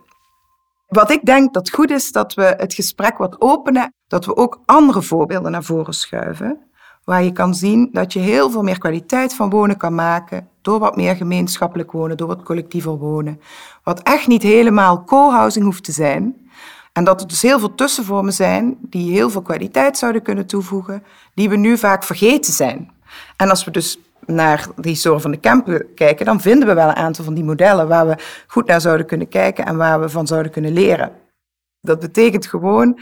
Wat 0.86 1.10
ik 1.10 1.24
denk 1.24 1.54
dat 1.54 1.70
goed 1.70 1.90
is, 1.90 2.12
dat 2.12 2.34
we 2.34 2.54
het 2.56 2.74
gesprek 2.74 3.18
wat 3.18 3.40
openen, 3.40 3.94
dat 4.06 4.24
we 4.24 4.36
ook 4.36 4.60
andere 4.64 5.02
voorbeelden 5.02 5.50
naar 5.50 5.64
voren 5.64 5.94
schuiven 5.94 6.72
waar 7.04 7.22
je 7.22 7.32
kan 7.32 7.54
zien 7.54 7.88
dat 7.92 8.12
je 8.12 8.18
heel 8.18 8.50
veel 8.50 8.62
meer 8.62 8.78
kwaliteit 8.78 9.34
van 9.34 9.50
wonen 9.50 9.76
kan 9.76 9.94
maken 9.94 10.48
door 10.62 10.78
wat 10.78 10.96
meer 10.96 11.16
gemeenschappelijk 11.16 11.92
wonen, 11.92 12.16
door 12.16 12.28
wat 12.28 12.42
collectiever 12.42 12.98
wonen. 12.98 13.40
Wat 13.82 14.02
echt 14.02 14.26
niet 14.26 14.42
helemaal 14.42 15.04
co-housing 15.04 15.64
hoeft 15.64 15.84
te 15.84 15.92
zijn. 15.92 16.43
En 16.94 17.04
dat 17.04 17.20
er 17.20 17.28
dus 17.28 17.42
heel 17.42 17.58
veel 17.58 17.74
tussenvormen 17.74 18.32
zijn 18.32 18.76
die 18.80 19.12
heel 19.12 19.30
veel 19.30 19.42
kwaliteit 19.42 19.98
zouden 19.98 20.22
kunnen 20.22 20.46
toevoegen, 20.46 21.02
die 21.34 21.48
we 21.48 21.56
nu 21.56 21.78
vaak 21.78 22.04
vergeten 22.04 22.52
zijn. 22.52 22.90
En 23.36 23.50
als 23.50 23.64
we 23.64 23.70
dus 23.70 23.98
naar 24.26 24.66
de 24.76 24.88
historie 24.88 25.20
van 25.20 25.30
de 25.30 25.36
Kempen 25.36 25.94
kijken, 25.94 26.26
dan 26.26 26.40
vinden 26.40 26.68
we 26.68 26.74
wel 26.74 26.88
een 26.88 26.94
aantal 26.94 27.24
van 27.24 27.34
die 27.34 27.44
modellen 27.44 27.88
waar 27.88 28.06
we 28.06 28.16
goed 28.46 28.66
naar 28.66 28.80
zouden 28.80 29.06
kunnen 29.06 29.28
kijken 29.28 29.66
en 29.66 29.76
waar 29.76 30.00
we 30.00 30.08
van 30.08 30.26
zouden 30.26 30.52
kunnen 30.52 30.72
leren. 30.72 31.12
Dat 31.80 32.00
betekent 32.00 32.46
gewoon 32.46 32.98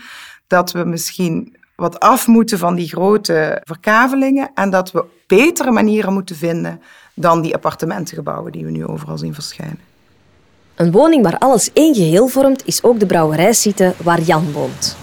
dat 0.47 0.73
we 0.73 0.85
misschien 0.85 1.57
wat 1.77 2.01
af 2.01 2.27
moeten 2.27 2.59
van 2.59 2.75
die 2.75 2.89
grote 2.89 3.61
verkavelingen 3.65 4.51
en 4.55 4.71
dat 4.71 4.93
we 4.93 5.05
betere 5.27 5.71
manieren 5.71 6.13
moeten 6.13 6.37
vinden 6.37 6.83
dan 7.15 7.41
die 7.41 7.55
appartementengebouwen 7.55 8.53
die 8.53 8.65
we 8.65 8.71
nu 8.71 8.87
overal 8.87 9.19
zien 9.19 9.35
verschijnen. 9.35 9.92
Een 10.83 10.91
woning 10.91 11.23
waar 11.23 11.39
alles 11.39 11.73
één 11.73 11.95
geheel 11.95 12.29
vormt 12.29 12.67
is 12.67 12.83
ook 12.83 13.01
de 13.01 13.07
brouwerijsite 13.07 13.95
waar 14.03 14.21
Jan 14.21 14.53
woont. 14.53 14.97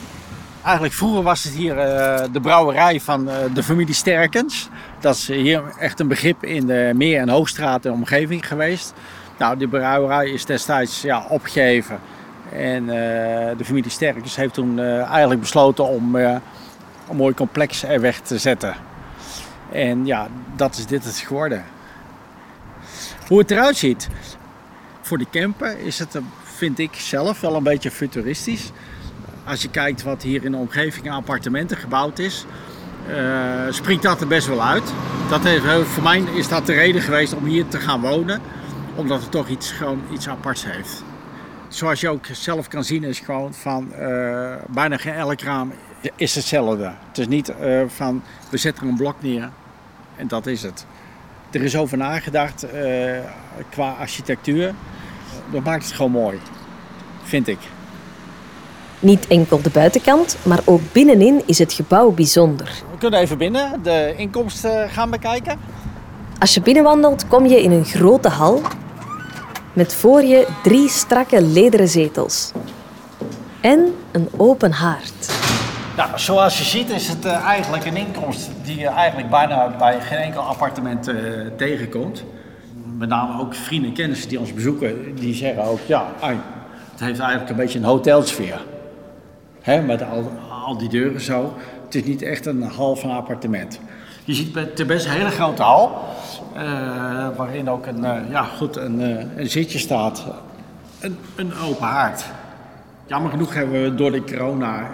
Eigenlijk 0.63 0.93
vroeger 0.93 1.23
was 1.23 1.43
het 1.43 1.53
hier 1.53 1.77
uh, 1.77 2.23
de 2.31 2.41
brouwerij 2.41 2.99
van 2.99 3.27
uh, 3.27 3.33
de 3.53 3.63
familie 3.63 3.93
Sterkens. 3.93 4.69
Dat 4.99 5.15
is 5.15 5.27
hier 5.27 5.63
echt 5.77 5.99
een 5.99 6.07
begrip 6.07 6.43
in 6.43 6.65
de 6.65 6.91
Meer- 6.95 7.19
en 7.19 7.29
Hoogstraat 7.29 7.85
en 7.85 7.91
omgeving 7.91 8.47
geweest. 8.47 8.93
Nou, 9.37 9.57
die 9.57 9.67
brouwerij 9.67 10.29
is 10.29 10.45
destijds 10.45 11.01
ja, 11.01 11.25
opgegeven. 11.29 11.99
En 12.51 12.83
uh, 12.83 12.89
de 13.57 13.65
familie 13.65 13.91
Sterkens 13.91 14.35
heeft 14.35 14.53
toen 14.53 14.79
eigenlijk 14.79 15.39
besloten 15.39 15.87
om 15.87 16.15
een 16.15 16.41
mooi 17.13 17.33
complex 17.33 17.83
er 17.83 18.01
weg 18.01 18.19
te 18.19 18.37
zetten. 18.37 18.75
En 19.71 20.05
ja, 20.05 20.27
dat 20.55 20.77
is 20.77 20.85
dit 20.85 21.03
het 21.03 21.17
geworden. 21.17 21.63
Hoe 23.27 23.39
het 23.39 23.51
eruit 23.51 23.77
ziet. 23.77 24.07
Voor 25.09 25.17
de 25.17 25.29
camper 25.31 25.79
is 25.79 25.99
het, 25.99 26.19
vind 26.43 26.79
ik 26.79 26.93
zelf, 26.93 27.41
wel 27.41 27.55
een 27.55 27.63
beetje 27.63 27.91
futuristisch. 27.91 28.71
Als 29.45 29.61
je 29.61 29.69
kijkt 29.69 30.03
wat 30.03 30.23
hier 30.23 30.43
in 30.43 30.51
de 30.51 30.57
omgeving 30.57 31.09
aan 31.09 31.15
appartementen 31.15 31.77
gebouwd 31.77 32.19
is, 32.19 32.45
uh, 33.09 33.15
springt 33.69 34.03
dat 34.03 34.21
er 34.21 34.27
best 34.27 34.47
wel 34.47 34.63
uit. 34.63 34.93
Dat 35.29 35.43
heeft, 35.43 35.87
voor 35.87 36.03
mij 36.03 36.19
is 36.19 36.47
dat 36.47 36.65
de 36.65 36.73
reden 36.73 37.01
geweest 37.01 37.33
om 37.33 37.45
hier 37.45 37.67
te 37.67 37.79
gaan 37.79 38.01
wonen, 38.01 38.41
omdat 38.95 39.21
het 39.21 39.31
toch 39.31 39.47
iets, 39.47 39.71
gewoon 39.71 40.01
iets 40.13 40.27
aparts 40.27 40.65
heeft. 40.65 41.03
Zoals 41.67 41.99
je 41.99 42.09
ook 42.09 42.25
zelf 42.31 42.67
kan 42.67 42.83
zien, 42.83 43.03
is 43.03 43.19
gewoon 43.19 43.53
van 43.53 43.93
bijna 44.67 44.97
geen 44.97 45.13
elk 45.13 45.41
raam 45.41 45.73
is 46.15 46.35
hetzelfde. 46.35 46.93
Het 47.07 47.17
is 47.17 47.27
niet 47.27 47.53
van 47.87 48.23
we 48.49 48.57
zetten 48.57 48.87
een 48.87 48.95
blok 48.95 49.21
neer 49.21 49.49
en 50.15 50.27
dat 50.27 50.45
is 50.47 50.61
het. 50.61 50.85
Er 51.51 51.61
is 51.61 51.75
over 51.75 51.97
nagedacht 51.97 52.65
qua 53.69 53.91
architectuur. 53.99 54.73
Dat 55.51 55.63
maakt 55.63 55.83
het 55.85 55.93
gewoon 55.93 56.11
mooi, 56.11 56.39
vind 57.23 57.47
ik. 57.47 57.59
Niet 58.99 59.27
enkel 59.27 59.61
de 59.61 59.69
buitenkant, 59.69 60.37
maar 60.43 60.59
ook 60.65 60.81
binnenin 60.91 61.41
is 61.45 61.59
het 61.59 61.73
gebouw 61.73 62.11
bijzonder. 62.11 62.83
We 62.91 62.97
kunnen 62.97 63.19
even 63.19 63.37
binnen 63.37 63.83
de 63.83 64.13
inkomsten 64.17 64.89
gaan 64.89 65.09
bekijken. 65.09 65.59
Als 66.39 66.53
je 66.53 66.61
binnenwandelt, 66.61 67.27
kom 67.27 67.45
je 67.45 67.63
in 67.63 67.71
een 67.71 67.85
grote 67.85 68.29
hal 68.29 68.61
met 69.73 69.93
voor 69.93 70.23
je 70.23 70.47
drie 70.63 70.89
strakke 70.89 71.41
lederen 71.41 71.87
zetels 71.87 72.51
en 73.61 73.95
een 74.11 74.29
open 74.37 74.71
haard. 74.71 75.37
Nou, 75.97 76.09
zoals 76.15 76.57
je 76.57 76.63
ziet 76.63 76.89
is 76.89 77.07
het 77.07 77.25
uh, 77.25 77.45
eigenlijk 77.45 77.85
een 77.85 77.95
inkomst 77.95 78.49
die 78.63 78.79
je 78.79 78.87
eigenlijk 78.87 79.29
bijna 79.29 79.75
bij 79.77 80.01
geen 80.01 80.17
enkel 80.17 80.41
appartement 80.41 81.09
uh, 81.09 81.15
tegenkomt. 81.57 82.23
Met 82.99 83.09
name 83.09 83.41
ook 83.41 83.53
vrienden 83.53 83.89
en 83.89 83.95
kennissen 83.95 84.29
die 84.29 84.39
ons 84.39 84.53
bezoeken, 84.53 85.15
die 85.15 85.33
zeggen 85.33 85.63
ook, 85.63 85.79
ja, 85.87 86.11
het 86.91 86.99
heeft 86.99 87.19
eigenlijk 87.19 87.49
een 87.49 87.55
beetje 87.55 87.79
een 87.79 87.85
hotelsfeer. 87.85 88.61
Hè, 89.61 89.81
met 89.81 90.03
al, 90.65 90.77
die 90.77 90.89
deuren 90.89 91.21
zo. 91.21 91.53
Het 91.85 91.95
is 91.95 92.03
niet 92.03 92.21
echt 92.21 92.45
een 92.45 92.61
hal 92.61 92.95
van 92.95 93.11
appartement. 93.11 93.79
Je 94.23 94.33
ziet 94.33 94.55
het 94.55 94.87
best 94.87 95.05
een 95.05 95.11
hele 95.11 95.29
grote 95.29 95.61
hal, 95.61 96.05
uh, 96.55 96.61
waarin 97.37 97.69
ook 97.69 97.85
een, 97.85 97.99
uh, 97.99 98.17
ja, 98.29 98.43
goed, 98.43 98.75
een, 98.75 98.99
uh, 99.01 99.23
een 99.35 99.49
zitje 99.49 99.79
staat. 99.79 100.25
Een, 100.99 101.17
een 101.35 101.53
open 101.57 101.87
haard. 101.87 102.25
Jammer 103.05 103.31
genoeg 103.31 103.53
hebben 103.53 103.83
we 103.83 103.95
door 103.95 104.11
de 104.11 104.23
corona 104.23 104.87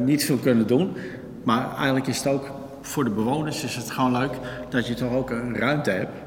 niet 0.00 0.24
veel 0.24 0.38
kunnen 0.38 0.66
doen. 0.66 0.96
Maar 1.42 1.76
eigenlijk 1.76 2.06
is 2.06 2.18
het 2.18 2.26
ook 2.26 2.50
voor 2.80 3.04
de 3.04 3.10
bewoners 3.10 3.64
is 3.64 3.76
het 3.76 3.90
gewoon 3.90 4.12
leuk 4.12 4.32
dat 4.68 4.86
je 4.86 4.94
toch 4.94 5.12
ook 5.12 5.30
een 5.30 5.56
ruimte 5.56 5.90
hebt 5.90 6.21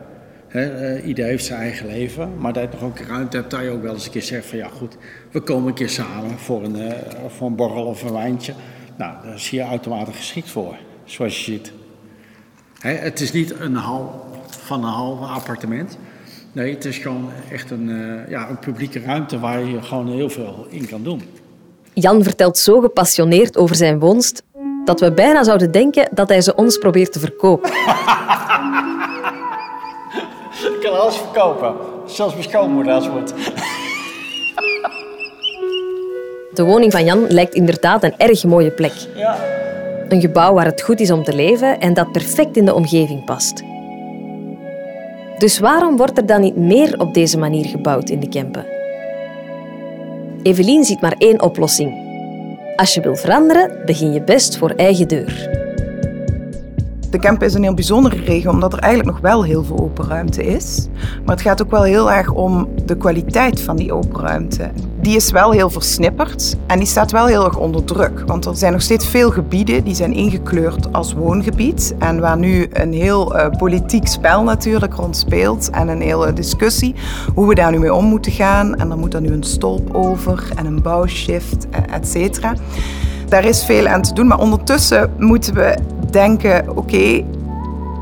He, 0.56 0.96
uh, 0.98 1.08
ieder 1.08 1.26
heeft 1.26 1.46
zijn 1.46 1.60
eigen 1.60 1.88
leven, 1.88 2.38
maar 2.38 2.54
dat 2.54 2.64
je 2.64 2.70
nog 2.72 2.84
ook 2.84 3.00
ruimte 3.00 3.38
hebt, 3.38 3.52
dat 3.52 3.62
je 3.62 3.70
ook 3.70 3.82
wel 3.82 3.94
eens 3.94 4.06
een 4.06 4.12
keer 4.12 4.22
zegt 4.22 4.46
van 4.46 4.58
ja 4.58 4.68
goed, 4.68 4.98
we 5.32 5.40
komen 5.42 5.68
een 5.68 5.74
keer 5.74 5.90
samen 5.90 6.38
voor 6.38 6.64
een, 6.64 6.76
uh, 6.78 6.92
voor 7.28 7.48
een 7.48 7.56
borrel 7.56 7.86
of 7.86 8.04
een 8.04 8.14
wijntje. 8.14 8.54
Nou, 8.98 9.14
daar 9.24 9.34
is 9.34 9.50
hier 9.50 9.62
automatisch 9.62 10.16
geschikt 10.16 10.50
voor, 10.50 10.76
zoals 11.06 11.38
je 11.38 11.52
ziet. 11.52 11.72
He, 12.80 12.94
het 12.94 13.20
is 13.22 13.32
niet 13.32 13.60
een 13.60 13.76
hal 13.76 14.26
van 14.50 14.84
een 14.84 14.90
halve 14.90 15.24
appartement. 15.24 15.98
Nee, 16.52 16.74
het 16.74 16.86
is 16.86 16.98
gewoon 16.98 17.30
echt 17.52 17.72
een, 17.72 17.90
uh, 17.90 18.30
ja, 18.30 18.50
een 18.50 18.60
publieke 18.60 19.00
ruimte 19.00 19.40
waar 19.40 19.64
je 19.64 19.82
gewoon 19.82 20.08
heel 20.08 20.30
veel 20.30 20.68
in 20.70 20.88
kan 20.88 21.04
doen. 21.04 21.22
Jan 21.94 22.24
vertelt 22.24 22.58
zo 22.58 22.80
gepassioneerd 22.80 23.58
over 23.58 23.76
zijn 23.76 24.00
woonst 24.00 24.44
dat 24.86 25.00
we 25.00 25.12
bijna 25.12 25.44
zouden 25.44 25.72
denken 25.72 26.10
dat 26.12 26.30
hij 26.30 26.42
ze 26.42 26.56
ons 26.56 26.78
probeert 26.78 27.12
te 27.12 27.20
verkopen. 27.20 27.72
Kan 30.86 31.00
alles 31.00 31.18
verkopen. 31.18 31.74
Zelfs 32.06 32.34
mijn 32.34 32.50
schoonmoeder 32.50 32.94
als 32.94 33.08
wordt. 33.08 33.34
De 36.54 36.64
woning 36.64 36.92
van 36.92 37.06
Jan 37.06 37.28
lijkt 37.28 37.54
inderdaad 37.54 38.04
een 38.04 38.14
erg 38.18 38.44
mooie 38.44 38.72
plek. 38.72 38.94
Ja. 39.16 39.38
Een 40.10 40.22
gebouw 40.22 40.54
waar 40.54 40.66
het 40.66 40.82
goed 40.82 41.00
is 41.00 41.12
om 41.12 41.24
te 41.24 41.34
leven 41.34 41.80
en 41.80 41.94
dat 41.94 42.12
perfect 42.12 42.58
in 42.58 42.66
de 42.66 42.74
omgeving 42.74 43.26
past. 43.26 43.64
Dus 45.38 45.60
waarom 45.60 45.98
wordt 45.98 46.18
er 46.18 46.26
dan 46.26 46.42
niet 46.42 46.56
meer 46.56 47.00
op 47.00 47.14
deze 47.14 47.38
manier 47.38 47.66
gebouwd 47.66 48.10
in 48.10 48.20
de 48.20 48.30
Kempen? 48.30 48.66
Evelien 50.44 50.84
ziet 50.84 51.02
maar 51.02 51.16
één 51.18 51.42
oplossing. 51.42 52.04
Als 52.76 52.94
je 52.94 53.02
wil 53.02 53.16
veranderen, 53.16 53.82
begin 53.86 54.14
je 54.14 54.22
best 54.22 54.58
voor 54.58 54.70
eigen 54.70 55.08
deur. 55.08 55.65
De 57.16 57.22
Kempen 57.22 57.48
is 57.48 57.54
een 57.54 57.64
heel 57.64 57.74
bijzondere 57.74 58.16
regio, 58.16 58.52
omdat 58.52 58.74
er 58.74 58.80
eigenlijk 58.80 59.14
nog 59.14 59.22
wel 59.22 59.44
heel 59.44 59.64
veel 59.64 59.80
open 59.80 60.08
ruimte 60.08 60.46
is. 60.46 60.88
Maar 61.26 61.36
het 61.36 61.44
gaat 61.44 61.62
ook 61.62 61.72
wel 61.72 61.84
heel 61.84 62.12
erg 62.12 62.32
om 62.32 62.68
de 62.86 62.98
kwaliteit 62.98 63.62
van 63.62 63.76
die 63.76 63.94
open 63.94 64.22
ruimte. 64.22 64.70
Die 65.02 65.16
is 65.16 65.32
wel 65.32 65.52
heel 65.52 65.70
versnipperd 65.70 66.56
en 66.68 66.78
die 66.78 66.88
staat 66.88 67.12
wel 67.12 67.26
heel 67.26 67.46
erg 67.46 67.58
onder 67.58 67.84
druk. 67.84 68.24
Want 68.26 68.46
er 68.46 68.56
zijn 68.56 68.72
nog 68.72 68.82
steeds 68.82 69.08
veel 69.08 69.32
gebieden 69.32 69.84
die 69.84 69.96
zijn 69.96 70.14
ingekleurd 70.14 70.94
als 70.94 71.14
woongebied. 71.14 71.96
En 72.00 72.20
waar 72.20 72.38
nu 72.38 72.68
een 72.74 72.94
heel 72.94 73.36
uh, 73.36 73.48
politiek 73.58 74.08
spel 74.08 74.44
natuurlijk 74.44 74.94
rond 74.94 75.18
speelt. 75.18 75.70
En 75.70 75.88
een 75.88 76.02
hele 76.02 76.34
discussie 76.34 76.96
hoe 77.36 77.48
we 77.48 77.56
daar 77.56 77.72
nu 77.72 77.80
mee 77.80 77.94
om 77.94 78.06
moeten 78.06 78.32
gaan. 78.32 78.76
En 78.76 78.90
dan 78.90 79.00
moet 79.00 79.14
er 79.14 79.22
nu 79.22 79.30
een 79.30 79.44
stolp 79.44 79.96
over 79.96 80.50
en 80.56 80.66
een 80.66 80.82
bouwshift, 80.82 81.68
et 81.92 82.08
cetera. 82.08 82.54
Daar 83.28 83.46
is 83.46 83.64
veel 83.64 83.88
aan 83.88 84.02
te 84.02 84.14
doen, 84.14 84.28
maar 84.28 84.40
ondertussen 84.40 85.12
moeten 85.18 85.54
we 85.54 85.76
denken: 86.16 86.78
oké, 86.78 87.24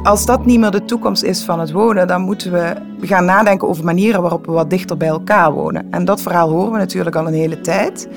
als 0.03 0.25
dat 0.25 0.46
niet 0.46 0.60
meer 0.60 0.72
de 0.72 0.86
toekomst 0.86 1.24
is 1.24 1.43
van 1.43 1.60
het 1.60 1.72
wonen, 1.72 2.08
dan 2.08 2.22
moeten 2.22 2.51
we 2.51 2.75
gaan 3.01 3.25
nadenken 3.25 3.67
over 3.67 3.84
manieren 3.84 4.22
waarop 4.22 4.46
we 4.46 4.51
wat 4.51 4.70
dichter 4.70 4.98
bij 4.98 5.08
elkaar 5.08 5.51
wonen. 5.51 5.88
En 5.91 6.05
dat 6.05 6.22
verhaal 6.22 6.50
horen 6.50 6.72
we 6.72 6.77
natuurlijk 6.77 7.15
al 7.15 7.27
een 7.27 7.34
hele 7.34 7.62
tijd. 7.62 8.08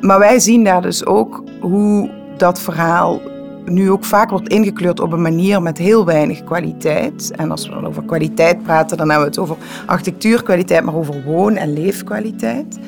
Maar 0.00 0.18
wij 0.18 0.40
zien 0.40 0.64
daar 0.64 0.82
dus 0.82 1.06
ook 1.06 1.42
hoe 1.60 2.10
dat 2.36 2.60
verhaal 2.60 3.20
nu 3.64 3.90
ook 3.90 4.04
vaak 4.04 4.30
wordt 4.30 4.48
ingekleurd 4.48 5.00
op 5.00 5.12
een 5.12 5.22
manier 5.22 5.62
met 5.62 5.78
heel 5.78 6.04
weinig 6.04 6.44
kwaliteit. 6.44 7.30
En 7.36 7.50
als 7.50 7.66
we 7.68 7.74
dan 7.74 7.86
over 7.86 8.04
kwaliteit 8.04 8.62
praten, 8.62 8.96
dan 8.96 9.10
hebben 9.10 9.28
we 9.28 9.34
het 9.34 9.42
over 9.42 9.56
architectuurkwaliteit, 9.86 10.84
maar 10.84 10.94
over 10.96 11.22
woon- 11.26 11.56
en 11.56 11.72
leefkwaliteit 11.72 12.78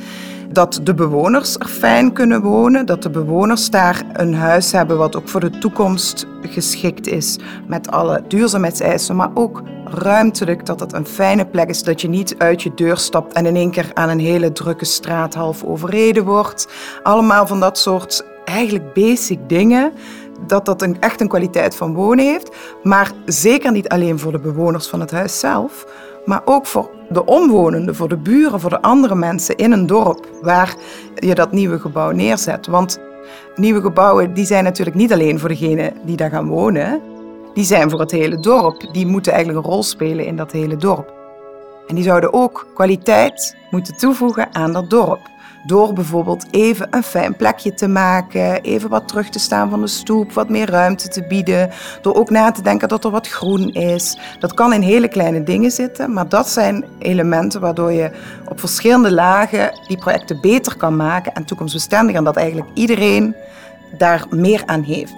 dat 0.55 0.81
de 0.83 0.95
bewoners 0.95 1.57
er 1.59 1.67
fijn 1.67 2.13
kunnen 2.13 2.43
wonen, 2.43 2.87
dat 2.87 3.03
de 3.03 3.11
bewoners 3.11 3.71
daar 3.71 4.03
een 4.13 4.35
huis 4.35 4.73
hebben 4.73 4.97
wat 4.97 5.17
ook 5.17 5.29
voor 5.29 5.41
de 5.41 5.59
toekomst 5.59 6.27
geschikt 6.43 7.07
is 7.07 7.39
met 7.67 7.91
alle 7.91 8.23
duurzaamheidseisen, 8.29 9.17
maar 9.17 9.31
ook 9.35 9.63
ruimtelijk 9.85 10.67
dat 10.67 10.81
het 10.81 10.93
een 10.93 11.07
fijne 11.07 11.47
plek 11.47 11.69
is, 11.69 11.83
dat 11.83 12.01
je 12.01 12.09
niet 12.09 12.35
uit 12.39 12.63
je 12.63 12.75
deur 12.75 12.97
stapt 12.97 13.33
en 13.33 13.47
in 13.47 13.57
één 13.57 13.71
keer 13.71 13.91
aan 13.95 14.09
een 14.09 14.21
hele 14.21 14.53
drukke 14.53 14.85
straat 14.85 15.35
half 15.35 15.65
overreden 15.65 16.25
wordt. 16.25 16.69
Allemaal 17.03 17.47
van 17.47 17.61
dat 17.61 17.79
soort 17.79 18.25
eigenlijk 18.45 18.93
basic 18.93 19.49
dingen 19.49 19.93
dat 20.47 20.65
dat 20.65 20.83
een, 20.83 21.01
echt 21.01 21.21
een 21.21 21.29
kwaliteit 21.29 21.77
van 21.77 21.95
wonen 21.95 22.25
heeft, 22.25 22.57
maar 22.83 23.13
zeker 23.27 23.73
niet 23.73 23.89
alleen 23.89 24.19
voor 24.19 24.33
de 24.33 24.39
bewoners 24.39 24.87
van 24.87 25.01
het 25.01 25.11
huis 25.11 25.39
zelf, 25.39 25.87
maar 26.25 26.43
ook 26.45 26.67
voor 26.67 26.91
de 27.09 27.25
omwonenden, 27.25 27.95
voor 27.95 28.09
de 28.09 28.17
buren, 28.17 28.61
voor 28.61 28.71
de 28.71 28.83
andere 28.83 29.15
mensen 29.15 29.57
in 29.57 29.73
een 29.73 29.87
dorp 29.87 30.29
waar 30.43 30.75
je 31.15 31.35
dat 31.35 31.53
nieuwe 31.53 31.79
gebouw 31.79 32.11
neerzet. 32.11 32.67
Want 32.67 33.01
nieuwe 33.57 33.81
gebouwen 33.81 34.35
die 34.35 34.45
zijn 34.45 34.65
natuurlijk 34.65 34.97
niet 34.97 35.13
alleen 35.13 35.39
voor 35.39 35.49
degenen 35.49 35.93
die 36.05 36.17
daar 36.17 36.31
gaan 36.31 36.49
wonen. 36.49 37.01
die 37.55 37.65
zijn 37.65 37.91
voor 37.91 38.01
het 38.01 38.11
hele 38.11 38.41
dorp. 38.41 38.93
Die 38.93 39.07
moeten 39.07 39.33
eigenlijk 39.33 39.67
een 39.67 39.73
rol 39.73 39.83
spelen 39.83 40.27
in 40.27 40.37
dat 40.37 40.53
hele 40.53 40.77
dorp. 40.77 41.13
En 41.87 41.95
die 41.95 42.05
zouden 42.05 42.33
ook 42.33 42.67
kwaliteit 42.75 43.57
moeten 43.71 43.97
toevoegen 43.97 44.55
aan 44.55 44.73
dat 44.73 44.91
dorp. 44.91 45.21
Door 45.67 45.93
bijvoorbeeld 45.93 46.47
even 46.51 46.87
een 46.91 47.03
fijn 47.03 47.37
plekje 47.37 47.75
te 47.75 47.89
maken, 47.89 48.63
even 48.63 48.89
wat 48.89 49.09
terug 49.09 49.29
te 49.29 49.39
staan 49.39 49.71
van 49.71 49.81
de 49.81 49.87
stoep, 49.87 50.33
wat 50.33 50.49
meer 50.49 50.71
ruimte 50.71 51.09
te 51.09 51.27
bieden. 51.27 51.71
Door 52.03 52.15
ook 52.15 52.31
na 52.31 52.51
te 52.51 52.63
denken 52.63 52.89
dat 52.89 53.05
er 53.05 53.11
wat 53.11 53.29
groen 53.29 53.73
is. 53.73 54.19
Dat 54.39 54.55
kan 54.55 54.73
in 54.73 54.81
hele 54.81 55.09
kleine 55.09 55.43
dingen 55.43 55.71
zitten, 55.71 56.13
maar 56.13 56.29
dat 56.29 56.49
zijn 56.49 56.85
elementen 56.99 57.61
waardoor 57.61 57.93
je 57.93 58.11
op 58.49 58.61
verschillende 58.61 59.13
lagen 59.13 59.81
die 59.87 59.99
projecten 59.99 60.41
beter 60.41 60.77
kan 60.77 60.97
maken 60.97 61.35
en 61.35 61.45
toekomstbestendig. 61.45 62.17
En 62.17 62.25
dat 62.25 62.37
eigenlijk 62.37 62.69
iedereen 62.75 63.37
daar 63.99 64.27
meer 64.31 64.63
aan 64.67 64.83
heeft. 64.83 65.15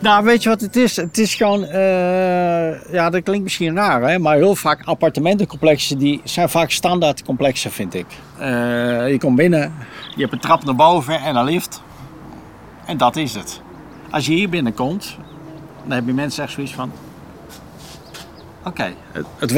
Nou, 0.00 0.24
weet 0.24 0.42
je 0.42 0.48
wat 0.48 0.60
het 0.60 0.76
is? 0.76 0.96
Het 0.96 1.18
is 1.18 1.34
gewoon, 1.34 1.62
uh, 1.64 2.92
ja, 2.92 3.10
dat 3.10 3.22
klinkt 3.22 3.42
misschien 3.42 3.76
raar, 3.76 4.02
hè? 4.02 4.18
maar 4.18 4.36
heel 4.36 4.54
vaak 4.56 4.84
appartementencomplexen 4.84 5.98
die 5.98 6.20
zijn 6.24 6.48
vaak 6.48 6.70
standaardcomplexen, 6.70 7.70
vind 7.70 7.94
ik. 7.94 8.06
Uh, 8.40 9.10
je 9.10 9.16
komt 9.18 9.36
binnen, 9.36 9.74
je 10.14 10.20
hebt 10.20 10.32
een 10.32 10.40
trap 10.40 10.64
naar 10.64 10.74
boven 10.74 11.20
en 11.20 11.36
een 11.36 11.44
lift. 11.44 11.82
En 12.86 12.96
dat 12.96 13.16
is 13.16 13.34
het. 13.34 13.60
Als 14.10 14.26
je 14.26 14.32
hier 14.32 14.48
binnenkomt, 14.48 15.16
dan 15.82 15.92
heb 15.92 16.06
je 16.06 16.12
mensen 16.12 16.42
echt 16.42 16.52
zoiets 16.52 16.74
van: 16.74 16.92
oké, 18.64 18.92
het, 19.12 19.26
het. 19.38 19.52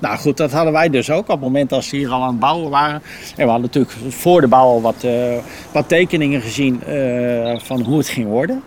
Nou 0.00 0.18
goed, 0.18 0.36
dat 0.36 0.52
hadden 0.52 0.72
wij 0.72 0.90
dus 0.90 1.10
ook 1.10 1.22
op 1.22 1.28
het 1.28 1.40
moment 1.40 1.70
dat 1.70 1.84
ze 1.84 1.96
hier 1.96 2.10
al 2.10 2.22
aan 2.22 2.28
het 2.28 2.38
bouwen 2.38 2.70
waren. 2.70 3.02
En 3.36 3.44
we 3.44 3.50
hadden 3.50 3.60
natuurlijk 3.60 3.94
voor 4.08 4.40
de 4.40 4.48
bouw 4.48 4.66
al 4.66 4.80
wat, 4.80 5.04
uh, 5.04 5.36
wat 5.72 5.88
tekeningen 5.88 6.40
gezien 6.40 6.82
van 7.62 7.80
hoe 7.80 7.98
het 7.98 8.08
ging 8.08 8.26
worden. 8.26 8.62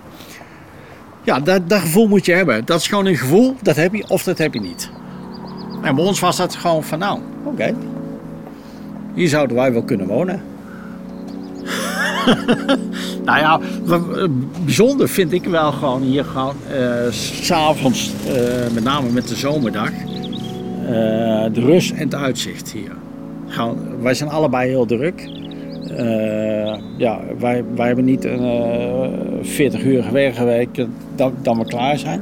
Ja, 1.23 1.39
dat, 1.39 1.69
dat 1.69 1.79
gevoel 1.79 2.07
moet 2.07 2.25
je 2.25 2.31
hebben. 2.31 2.65
Dat 2.65 2.79
is 2.79 2.87
gewoon 2.87 3.05
een 3.05 3.17
gevoel, 3.17 3.55
dat 3.61 3.75
heb 3.75 3.93
je 3.93 4.05
of 4.07 4.23
dat 4.23 4.37
heb 4.37 4.53
je 4.53 4.61
niet. 4.61 4.89
En 5.81 5.95
bij 5.95 6.05
ons 6.05 6.19
was 6.19 6.37
dat 6.37 6.55
gewoon 6.55 6.83
van 6.83 6.99
nou, 6.99 7.19
oké. 7.43 7.75
Hier 9.13 9.27
zouden 9.27 9.55
wij 9.55 9.73
wel 9.73 9.83
kunnen 9.83 10.07
wonen. 10.07 10.41
nou 13.25 13.39
ja, 13.39 13.59
bijzonder 14.65 15.09
vind 15.09 15.31
ik 15.31 15.43
wel 15.43 15.71
gewoon 15.71 16.01
hier 16.01 16.25
gewoon 16.25 16.55
uh, 16.73 17.11
s'avonds, 17.11 18.11
uh, 18.27 18.33
met 18.73 18.83
name 18.83 19.09
met 19.09 19.27
de 19.27 19.35
zomerdag, 19.35 19.89
de 21.51 21.61
rust 21.61 21.91
en 21.91 21.97
het 21.97 22.15
uitzicht 22.15 22.71
hier. 22.71 22.91
Gewoon, 23.47 23.77
wij 24.01 24.13
zijn 24.13 24.29
allebei 24.29 24.69
heel 24.69 24.85
druk. 24.85 25.29
Uh, 25.99 26.73
ja, 26.97 27.19
wij, 27.39 27.63
wij 27.75 27.87
hebben 27.87 28.05
niet 28.05 28.25
een 28.25 28.43
uh, 28.43 29.07
40 29.41 29.83
uur 29.83 30.11
werkweek 30.11 30.85
dat, 31.15 31.31
dat 31.41 31.57
we 31.57 31.65
klaar 31.65 31.97
zijn. 31.97 32.21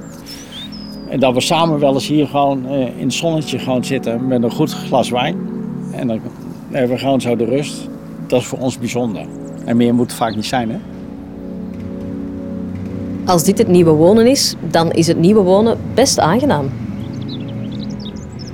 En 1.09 1.19
dat 1.19 1.33
we 1.33 1.41
samen 1.41 1.79
wel 1.79 1.93
eens 1.93 2.07
hier 2.07 2.27
gewoon 2.27 2.65
uh, 2.65 2.79
in 2.79 3.03
het 3.03 3.13
zonnetje 3.13 3.59
gewoon 3.59 3.83
zitten 3.83 4.27
met 4.27 4.43
een 4.43 4.51
goed 4.51 4.71
glas 4.71 5.09
wijn. 5.09 5.37
En 5.91 6.07
dan 6.07 6.19
hebben 6.71 6.95
we 6.95 7.01
gewoon 7.01 7.21
zo 7.21 7.35
de 7.35 7.45
rust. 7.45 7.89
Dat 8.27 8.41
is 8.41 8.47
voor 8.47 8.59
ons 8.59 8.79
bijzonder. 8.79 9.25
En 9.65 9.77
meer 9.77 9.95
moet 9.95 10.07
het 10.07 10.15
vaak 10.15 10.35
niet 10.35 10.45
zijn, 10.45 10.69
hè? 10.69 10.77
Als 13.25 13.43
dit 13.43 13.57
het 13.57 13.67
nieuwe 13.67 13.91
wonen 13.91 14.27
is, 14.27 14.55
dan 14.69 14.91
is 14.91 15.07
het 15.07 15.17
nieuwe 15.17 15.41
wonen 15.41 15.77
best 15.93 16.19
aangenaam. 16.19 16.69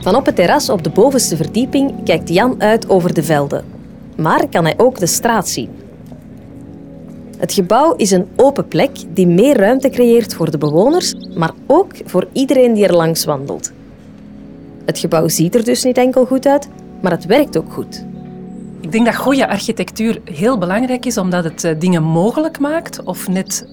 Van 0.02 0.16
op 0.16 0.26
het 0.26 0.36
terras 0.36 0.70
op 0.70 0.84
de 0.84 0.90
bovenste 0.90 1.36
verdieping 1.36 2.04
kijkt 2.04 2.30
Jan 2.30 2.56
uit 2.58 2.90
over 2.90 3.14
de 3.14 3.24
velden 3.24 3.75
maar 4.16 4.50
kan 4.50 4.64
hij 4.64 4.74
ook 4.78 5.00
de 5.00 5.08
straat 5.08 5.50
zien. 5.50 5.70
Het 7.38 7.54
gebouw 7.54 7.94
is 7.96 8.12
een 8.12 8.28
open 8.36 8.68
plek 8.68 8.92
die 9.14 9.28
meer 9.28 9.58
ruimte 9.58 9.90
creëert 9.90 10.34
voor 10.34 10.52
de 10.52 10.58
bewoners, 10.58 11.14
maar 11.36 11.52
ook 11.66 11.92
voor 12.06 12.28
iedereen 12.34 12.74
die 12.74 12.88
er 12.88 12.96
langs 12.96 13.26
wandelt. 13.26 13.72
Het 14.86 14.98
gebouw 14.98 15.28
ziet 15.28 15.56
er 15.56 15.64
dus 15.64 15.84
niet 15.84 15.98
enkel 15.98 16.26
goed 16.26 16.46
uit, 16.48 16.68
maar 17.02 17.12
het 17.12 17.26
werkt 17.26 17.58
ook 17.58 17.74
goed. 17.74 18.06
Ik 18.82 18.92
denk 18.92 19.06
dat 19.06 19.16
goede 19.16 19.48
architectuur 19.48 20.22
heel 20.24 20.58
belangrijk 20.58 21.06
is, 21.06 21.18
omdat 21.18 21.44
het 21.44 21.64
eh, 21.64 21.76
dingen 21.80 22.04
mogelijk 22.04 22.60
maakt 22.60 23.04
of 23.04 23.28
net 23.28 23.68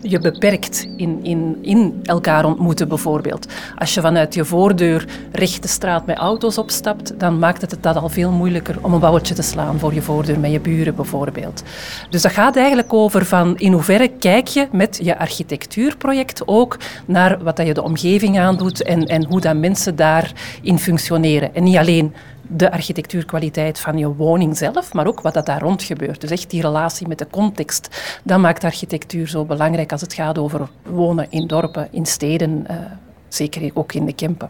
je 0.00 0.18
beperkt 0.18 0.88
in, 0.96 1.18
in, 1.22 1.58
in 1.60 2.00
elkaar 2.02 2.44
ontmoeten, 2.44 2.88
bijvoorbeeld. 2.88 3.46
Als 3.76 3.94
je 3.94 4.00
vanuit 4.00 4.34
je 4.34 4.44
voordeur 4.44 5.04
recht 5.32 5.62
de 5.62 5.68
straat 5.68 6.06
met 6.06 6.16
auto's 6.16 6.58
opstapt, 6.58 7.20
dan 7.20 7.38
maakt 7.38 7.60
het 7.60 7.70
het 7.70 7.82
dat 7.82 7.96
al 7.96 8.08
veel 8.08 8.30
moeilijker 8.30 8.76
om 8.80 8.92
een 8.92 9.00
bouwtje 9.00 9.34
te 9.34 9.42
slaan 9.42 9.78
voor 9.78 9.94
je 9.94 10.02
voordeur 10.02 10.38
met 10.38 10.50
je 10.50 10.60
buren, 10.60 10.94
bijvoorbeeld. 10.94 11.62
Dus 12.10 12.22
dat 12.22 12.32
gaat 12.32 12.56
eigenlijk 12.56 12.92
over 12.92 13.24
van 13.24 13.56
in 13.56 13.72
hoeverre 13.72 14.08
kijk 14.08 14.46
je 14.46 14.68
met 14.72 14.98
je 15.02 15.18
architectuurproject 15.18 16.42
ook 16.46 16.76
naar 17.06 17.42
wat 17.42 17.56
dat 17.56 17.66
je 17.66 17.74
de 17.74 17.82
omgeving 17.82 18.38
aandoet 18.38 18.82
en, 18.82 19.06
en 19.06 19.24
hoe 19.24 19.40
dat 19.40 19.56
mensen 19.56 19.96
daarin 19.96 20.78
functioneren. 20.78 21.54
En 21.54 21.62
niet 21.62 21.76
alleen 21.76 22.14
de 22.48 22.70
architectuurkwaliteit 22.70 23.80
van 23.80 23.98
je 23.98 24.14
woning 24.14 24.56
zelf, 24.56 24.92
maar 24.92 25.06
ook 25.06 25.20
wat 25.20 25.34
dat 25.34 25.46
daar 25.46 25.60
rond 25.60 25.82
gebeurt. 25.82 26.20
Dus 26.20 26.30
echt 26.30 26.50
die 26.50 26.60
relatie 26.60 27.08
met 27.08 27.18
de 27.18 27.26
context. 27.30 28.20
Dat 28.24 28.38
maakt 28.38 28.64
architectuur 28.64 29.28
zo 29.28 29.44
belangrijk 29.44 29.92
als 29.92 30.00
het 30.00 30.14
gaat 30.14 30.38
over 30.38 30.68
wonen 30.82 31.26
in 31.30 31.46
dorpen, 31.46 31.88
in 31.90 32.06
steden. 32.06 32.66
Zeker 33.28 33.70
ook 33.74 33.92
in 33.92 34.06
de 34.06 34.12
Kempen. 34.12 34.48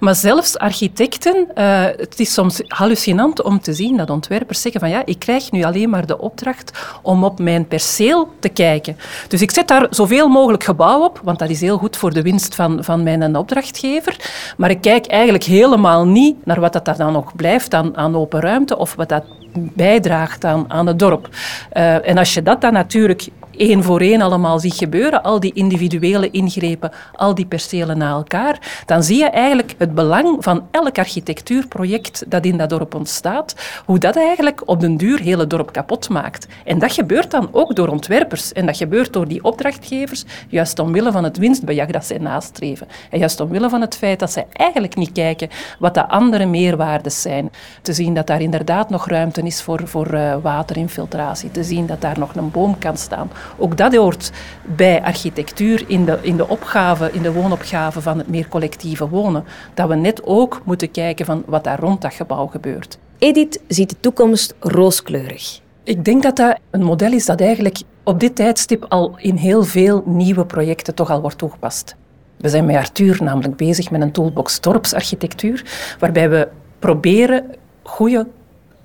Maar 0.00 0.14
zelfs 0.14 0.58
architecten, 0.58 1.46
uh, 1.54 1.84
het 1.84 2.20
is 2.20 2.32
soms 2.32 2.62
hallucinant 2.66 3.42
om 3.42 3.60
te 3.60 3.72
zien 3.72 3.96
dat 3.96 4.10
ontwerpers 4.10 4.60
zeggen 4.60 4.80
van 4.80 4.90
ja, 4.90 5.02
ik 5.04 5.18
krijg 5.18 5.50
nu 5.50 5.62
alleen 5.62 5.90
maar 5.90 6.06
de 6.06 6.18
opdracht 6.18 6.98
om 7.02 7.24
op 7.24 7.38
mijn 7.38 7.68
perceel 7.68 8.28
te 8.38 8.48
kijken. 8.48 8.96
Dus 9.28 9.42
ik 9.42 9.50
zet 9.50 9.68
daar 9.68 9.86
zoveel 9.90 10.28
mogelijk 10.28 10.64
gebouw 10.64 11.04
op, 11.04 11.20
want 11.24 11.38
dat 11.38 11.50
is 11.50 11.60
heel 11.60 11.78
goed 11.78 11.96
voor 11.96 12.12
de 12.12 12.22
winst 12.22 12.54
van, 12.54 12.84
van 12.84 13.02
mijn 13.02 13.36
opdrachtgever. 13.36 14.16
Maar 14.56 14.70
ik 14.70 14.80
kijk 14.80 15.06
eigenlijk 15.06 15.44
helemaal 15.44 16.06
niet 16.06 16.46
naar 16.46 16.60
wat 16.60 16.72
dat 16.72 16.84
daar 16.84 16.96
dan 16.96 17.12
nog 17.12 17.36
blijft 17.36 17.74
aan, 17.74 17.96
aan 17.96 18.16
open 18.16 18.40
ruimte 18.40 18.76
of 18.76 18.94
wat 18.94 19.08
dat 19.08 19.24
bijdraagt 19.52 20.44
aan, 20.44 20.64
aan 20.68 20.86
het 20.86 20.98
dorp. 20.98 21.28
Uh, 21.76 22.08
en 22.08 22.18
als 22.18 22.34
je 22.34 22.42
dat 22.42 22.60
dan 22.60 22.72
natuurlijk 22.72 23.28
één 23.60 23.82
voor 23.82 24.00
één 24.00 24.20
allemaal 24.20 24.58
ziet 24.58 24.74
gebeuren, 24.74 25.22
al 25.22 25.40
die 25.40 25.52
individuele 25.52 26.30
ingrepen, 26.30 26.90
al 27.12 27.34
die 27.34 27.46
percelen 27.46 27.98
na 27.98 28.10
elkaar, 28.10 28.82
dan 28.86 29.02
zie 29.02 29.18
je 29.18 29.30
eigenlijk 29.30 29.74
het 29.78 29.94
belang 29.94 30.36
van 30.44 30.66
elk 30.70 30.98
architectuurproject 30.98 32.24
dat 32.28 32.44
in 32.44 32.56
dat 32.56 32.70
dorp 32.70 32.94
ontstaat, 32.94 33.54
hoe 33.84 33.98
dat 33.98 34.16
eigenlijk 34.16 34.62
op 34.64 34.80
den 34.80 34.96
duur 34.96 35.20
hele 35.20 35.46
dorp 35.46 35.72
kapot 35.72 36.08
maakt. 36.08 36.46
En 36.64 36.78
dat 36.78 36.92
gebeurt 36.92 37.30
dan 37.30 37.48
ook 37.52 37.74
door 37.76 37.88
ontwerpers 37.88 38.52
en 38.52 38.66
dat 38.66 38.76
gebeurt 38.76 39.12
door 39.12 39.28
die 39.28 39.44
opdrachtgevers, 39.44 40.24
juist 40.48 40.78
omwille 40.78 41.12
van 41.12 41.24
het 41.24 41.38
winstbejag 41.38 41.88
dat 41.88 42.04
zij 42.04 42.18
nastreven. 42.18 42.86
En 43.10 43.18
juist 43.18 43.40
omwille 43.40 43.68
van 43.68 43.80
het 43.80 43.96
feit 43.96 44.18
dat 44.18 44.32
zij 44.32 44.46
eigenlijk 44.52 44.96
niet 44.96 45.12
kijken 45.12 45.48
wat 45.78 45.94
de 45.94 46.08
andere 46.08 46.46
meerwaarden 46.46 47.12
zijn. 47.12 47.50
Te 47.82 47.92
zien 47.92 48.14
dat 48.14 48.26
daar 48.26 48.40
inderdaad 48.40 48.90
nog 48.90 49.08
ruimte 49.08 49.42
is 49.42 49.62
voor, 49.62 49.80
voor 49.84 50.14
uh, 50.14 50.36
waterinfiltratie, 50.42 51.50
te 51.50 51.64
zien 51.64 51.86
dat 51.86 52.00
daar 52.00 52.18
nog 52.18 52.34
een 52.34 52.50
boom 52.50 52.78
kan 52.78 52.96
staan 52.96 53.30
ook 53.56 53.76
dat 53.76 53.94
hoort 53.94 54.30
bij 54.76 55.02
architectuur 55.02 55.84
in 55.86 56.04
de, 56.04 56.18
in 56.22 56.36
de 56.36 56.48
opgave, 56.48 57.10
in 57.12 57.22
de 57.22 57.32
woonopgave 57.32 58.00
van 58.00 58.18
het 58.18 58.28
meer 58.28 58.48
collectieve 58.48 59.08
wonen. 59.08 59.44
Dat 59.74 59.88
we 59.88 59.94
net 59.94 60.24
ook 60.24 60.62
moeten 60.64 60.90
kijken 60.90 61.26
van 61.26 61.42
wat 61.46 61.64
daar 61.64 61.80
rond 61.80 62.00
dat 62.00 62.14
gebouw 62.14 62.46
gebeurt. 62.46 62.98
Edith 63.18 63.60
ziet 63.68 63.90
de 63.90 63.96
toekomst 64.00 64.54
rooskleurig. 64.58 65.60
Ik 65.84 66.04
denk 66.04 66.22
dat 66.22 66.36
dat 66.36 66.58
een 66.70 66.82
model 66.82 67.12
is 67.12 67.26
dat 67.26 67.40
eigenlijk 67.40 67.78
op 68.04 68.20
dit 68.20 68.36
tijdstip 68.36 68.86
al 68.88 69.14
in 69.16 69.36
heel 69.36 69.64
veel 69.64 70.02
nieuwe 70.06 70.44
projecten 70.44 70.94
toch 70.94 71.10
al 71.10 71.20
wordt 71.20 71.38
toegepast. 71.38 71.96
We 72.36 72.48
zijn 72.48 72.64
met 72.64 72.76
Arthur 72.76 73.22
namelijk 73.22 73.56
bezig 73.56 73.90
met 73.90 74.00
een 74.00 74.12
toolbox 74.12 74.60
dorpsarchitectuur, 74.60 75.64
waarbij 75.98 76.30
we 76.30 76.48
proberen 76.78 77.44
goede 77.82 78.26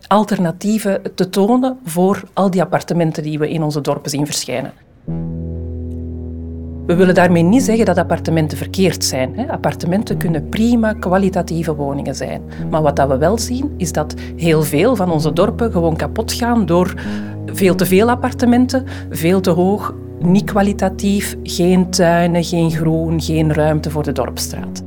alternatieven 0.07 1.01
te 1.15 1.29
tonen 1.29 1.77
voor 1.83 2.23
al 2.33 2.51
die 2.51 2.61
appartementen 2.61 3.23
die 3.23 3.39
we 3.39 3.49
in 3.49 3.63
onze 3.63 3.81
dorpen 3.81 4.09
zien 4.09 4.25
verschijnen. 4.25 4.71
We 6.85 6.95
willen 6.95 7.15
daarmee 7.15 7.43
niet 7.43 7.63
zeggen 7.63 7.85
dat 7.85 7.97
appartementen 7.97 8.57
verkeerd 8.57 9.03
zijn. 9.03 9.49
Appartementen 9.49 10.17
kunnen 10.17 10.49
prima 10.49 10.93
kwalitatieve 10.93 11.75
woningen 11.75 12.15
zijn. 12.15 12.41
Maar 12.69 12.81
wat 12.81 13.07
we 13.07 13.17
wel 13.17 13.37
zien, 13.37 13.73
is 13.77 13.91
dat 13.91 14.13
heel 14.35 14.63
veel 14.63 14.95
van 14.95 15.11
onze 15.11 15.33
dorpen 15.33 15.71
gewoon 15.71 15.95
kapot 15.95 16.33
gaan 16.33 16.65
door 16.65 16.93
veel 17.45 17.75
te 17.75 17.85
veel 17.85 18.09
appartementen, 18.09 18.85
veel 19.09 19.41
te 19.41 19.49
hoog, 19.49 19.93
niet 20.19 20.43
kwalitatief, 20.43 21.35
geen 21.43 21.89
tuinen, 21.89 22.43
geen 22.43 22.71
groen, 22.71 23.21
geen 23.21 23.53
ruimte 23.53 23.89
voor 23.89 24.03
de 24.03 24.11
dorpstraat. 24.11 24.83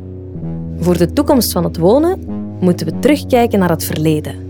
Voor 0.78 0.98
de 0.98 1.12
toekomst 1.12 1.52
van 1.52 1.64
het 1.64 1.76
wonen 1.76 2.20
moeten 2.60 2.86
we 2.86 2.98
terugkijken 2.98 3.58
naar 3.58 3.70
het 3.70 3.84
verleden 3.84 4.47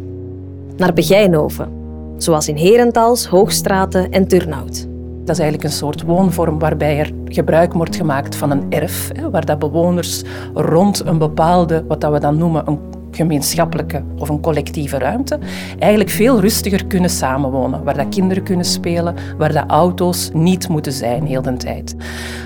naar 0.79 0.93
Begijnhoven, 0.93 1.69
zoals 2.17 2.49
in 2.49 2.57
Herentals, 2.57 3.27
Hoogstraten 3.27 4.11
en 4.11 4.29
Turnhout. 4.29 4.87
Dat 5.25 5.37
is 5.37 5.43
eigenlijk 5.43 5.65
een 5.65 5.79
soort 5.79 6.03
woonvorm 6.03 6.59
waarbij 6.59 6.99
er 6.99 7.13
gebruik 7.25 7.73
wordt 7.73 7.97
gemaakt 7.97 8.37
van 8.37 8.51
een 8.51 8.67
erf, 8.69 9.11
waar 9.31 9.45
dat 9.45 9.59
bewoners 9.59 10.23
rond 10.55 11.07
een 11.07 11.19
bepaalde, 11.19 11.85
wat 11.89 12.01
dat 12.01 12.13
we 12.13 12.19
dan 12.19 12.39
noemen, 12.39 12.69
een 12.69 12.79
gemeenschappelijke 13.11 14.03
of 14.19 14.29
een 14.29 14.41
collectieve 14.41 14.99
ruimte, 14.99 15.39
eigenlijk 15.79 16.11
veel 16.11 16.41
rustiger 16.41 16.87
kunnen 16.87 17.11
samenwonen. 17.11 17.85
Waar 17.85 17.97
dat 17.97 18.09
kinderen 18.09 18.43
kunnen 18.43 18.65
spelen, 18.65 19.15
waar 19.39 19.53
dat 19.53 19.65
auto's 19.67 20.31
niet 20.33 20.69
moeten 20.69 20.93
zijn 20.93 21.27
heel 21.27 21.43
de 21.43 21.57
tijd. 21.57 21.97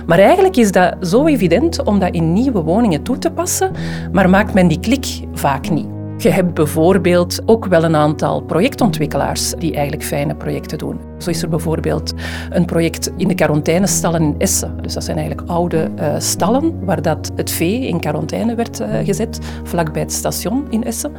Maar 0.07 0.19
eigenlijk 0.19 0.57
is 0.57 0.73
dat 0.73 0.95
zo 1.01 1.27
evident 1.27 1.85
om 1.85 1.99
dat 1.99 2.15
in 2.15 2.33
nieuwe 2.33 2.63
woningen 2.63 3.03
toe 3.03 3.19
te 3.19 3.31
passen, 3.31 3.71
maar 4.13 4.31
maakt 4.31 4.55
men 4.55 4.69
die 4.69 4.81
klik 4.81 5.21
vaak 5.33 5.71
niet. 5.71 6.02
Je 6.23 6.31
hebt 6.31 6.55
bijvoorbeeld 6.55 7.43
ook 7.47 7.67
wel 7.67 7.85
een 7.85 7.97
aantal 7.97 8.41
projectontwikkelaars 8.41 9.51
die 9.51 9.73
eigenlijk 9.73 10.05
fijne 10.05 10.35
projecten 10.35 10.79
doen. 10.79 11.01
Zo 11.19 11.31
is 11.31 11.43
er 11.43 11.49
bijvoorbeeld 11.49 12.13
een 12.51 12.65
project 12.65 13.13
in 13.17 13.29
de 13.29 13.35
quarantainestallen 13.35 14.23
in 14.23 14.35
Essen. 14.39 14.83
Dus 14.83 14.95
dat 14.95 15.05
zijn 15.05 15.17
eigenlijk 15.19 15.51
oude 15.51 15.91
uh, 15.99 16.15
stallen 16.19 16.85
waar 16.85 17.03
dat 17.03 17.33
het 17.37 17.51
vee 17.51 17.87
in 17.87 18.01
quarantaine 18.01 18.55
werd 18.55 18.81
uh, 18.81 18.89
gezet, 19.05 19.39
vlakbij 19.63 20.03
het 20.03 20.13
station 20.13 20.67
in 20.71 20.85
Essen. 20.85 21.13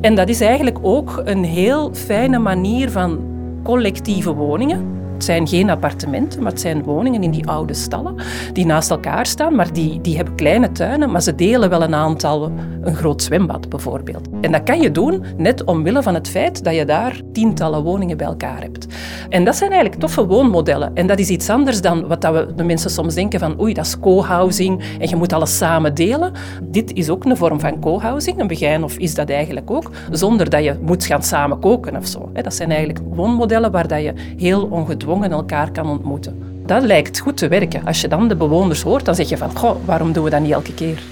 En 0.00 0.14
dat 0.14 0.28
is 0.28 0.40
eigenlijk 0.40 0.78
ook 0.82 1.22
een 1.24 1.44
heel 1.44 1.94
fijne 1.94 2.38
manier 2.38 2.90
van 2.90 3.20
collectieve 3.62 4.32
woningen 4.34 4.96
het 5.16 5.24
zijn 5.24 5.48
geen 5.48 5.70
appartementen, 5.70 6.42
maar 6.42 6.52
het 6.52 6.60
zijn 6.60 6.82
woningen 6.82 7.22
in 7.22 7.30
die 7.30 7.48
oude 7.48 7.74
stallen 7.74 8.14
die 8.52 8.66
naast 8.66 8.90
elkaar 8.90 9.26
staan, 9.26 9.54
maar 9.54 9.72
die, 9.72 10.00
die 10.00 10.16
hebben 10.16 10.34
kleine 10.34 10.72
tuinen, 10.72 11.10
maar 11.10 11.22
ze 11.22 11.34
delen 11.34 11.68
wel 11.68 11.82
een 11.82 11.94
aantal, 11.94 12.52
een 12.80 12.94
groot 12.94 13.22
zwembad 13.22 13.68
bijvoorbeeld. 13.68 14.28
En 14.40 14.52
dat 14.52 14.62
kan 14.62 14.80
je 14.80 14.90
doen 14.90 15.24
net 15.36 15.64
omwille 15.64 16.02
van 16.02 16.14
het 16.14 16.28
feit 16.28 16.64
dat 16.64 16.74
je 16.74 16.84
daar 16.84 17.20
tientallen 17.32 17.82
woningen 17.82 18.16
bij 18.16 18.26
elkaar 18.26 18.60
hebt. 18.60 18.86
En 19.28 19.44
dat 19.44 19.56
zijn 19.56 19.70
eigenlijk 19.70 20.00
toffe 20.00 20.26
woonmodellen. 20.26 20.90
En 20.94 21.06
dat 21.06 21.18
is 21.18 21.28
iets 21.28 21.50
anders 21.50 21.80
dan 21.80 22.06
wat 22.06 22.20
dat 22.20 22.34
we, 22.34 22.54
de 22.54 22.64
mensen 22.64 22.90
soms 22.90 23.14
denken 23.14 23.40
van 23.40 23.60
oei, 23.60 23.72
dat 23.72 23.86
is 23.86 23.98
co-housing 23.98 24.82
en 24.98 25.08
je 25.08 25.16
moet 25.16 25.32
alles 25.32 25.56
samen 25.56 25.94
delen. 25.94 26.32
Dit 26.62 26.92
is 26.92 27.10
ook 27.10 27.24
een 27.24 27.36
vorm 27.36 27.60
van 27.60 27.80
co-housing, 27.80 28.40
een 28.40 28.46
begin 28.46 28.84
of 28.84 28.96
is 28.96 29.14
dat 29.14 29.30
eigenlijk 29.30 29.70
ook, 29.70 29.90
zonder 30.10 30.50
dat 30.50 30.64
je 30.64 30.76
moet 30.80 31.04
gaan 31.04 31.22
samen 31.22 31.58
koken 31.58 31.96
of 31.96 32.06
zo. 32.06 32.30
Dat 32.32 32.54
zijn 32.54 32.68
eigenlijk 32.70 33.00
woonmodellen 33.14 33.70
waar 33.70 33.88
dat 33.88 34.02
je 34.02 34.12
heel 34.36 34.64
ongedwongen 34.70 35.04
gedwongen 35.06 35.30
elkaar 35.32 35.70
kan 35.70 35.88
ontmoeten. 35.88 36.62
Dat 36.66 36.82
lijkt 36.82 37.18
goed 37.18 37.36
te 37.36 37.48
werken. 37.48 37.84
Als 37.84 38.00
je 38.00 38.08
dan 38.08 38.28
de 38.28 38.36
bewoners 38.36 38.82
hoort, 38.82 39.04
dan 39.04 39.14
zeg 39.14 39.28
je 39.28 39.36
van, 39.36 39.56
goh, 39.56 39.76
waarom 39.84 40.12
doen 40.12 40.24
we 40.24 40.30
dat 40.30 40.40
niet 40.40 40.52
elke 40.52 40.74
keer? 40.74 41.02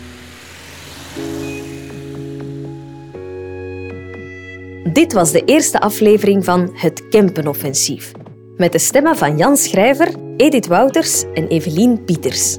Dit 4.92 5.12
was 5.12 5.32
de 5.32 5.42
eerste 5.44 5.80
aflevering 5.80 6.44
van 6.44 6.70
Het 6.72 7.08
Kempenoffensief. 7.08 8.12
Met 8.56 8.72
de 8.72 8.78
stemmen 8.78 9.16
van 9.16 9.36
Jan 9.36 9.56
Schrijver, 9.56 10.08
Edith 10.36 10.66
Wouters 10.66 11.24
en 11.34 11.48
Evelien 11.48 12.04
Pieters. 12.04 12.58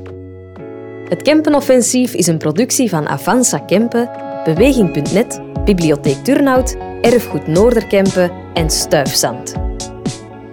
Het 1.10 1.22
Kempenoffensief 1.22 2.14
is 2.14 2.28
een 2.28 2.38
productie 2.38 2.90
van 2.90 3.08
Avanza 3.08 3.58
Kempen, 3.58 4.10
Beweging.net, 4.44 5.42
Bibliotheek 5.66 6.24
Turnhout, 6.24 6.76
Erfgoed 7.02 7.48
Noorderkempen 7.48 8.32
en 8.54 8.70
Stuifzand. 8.70 9.65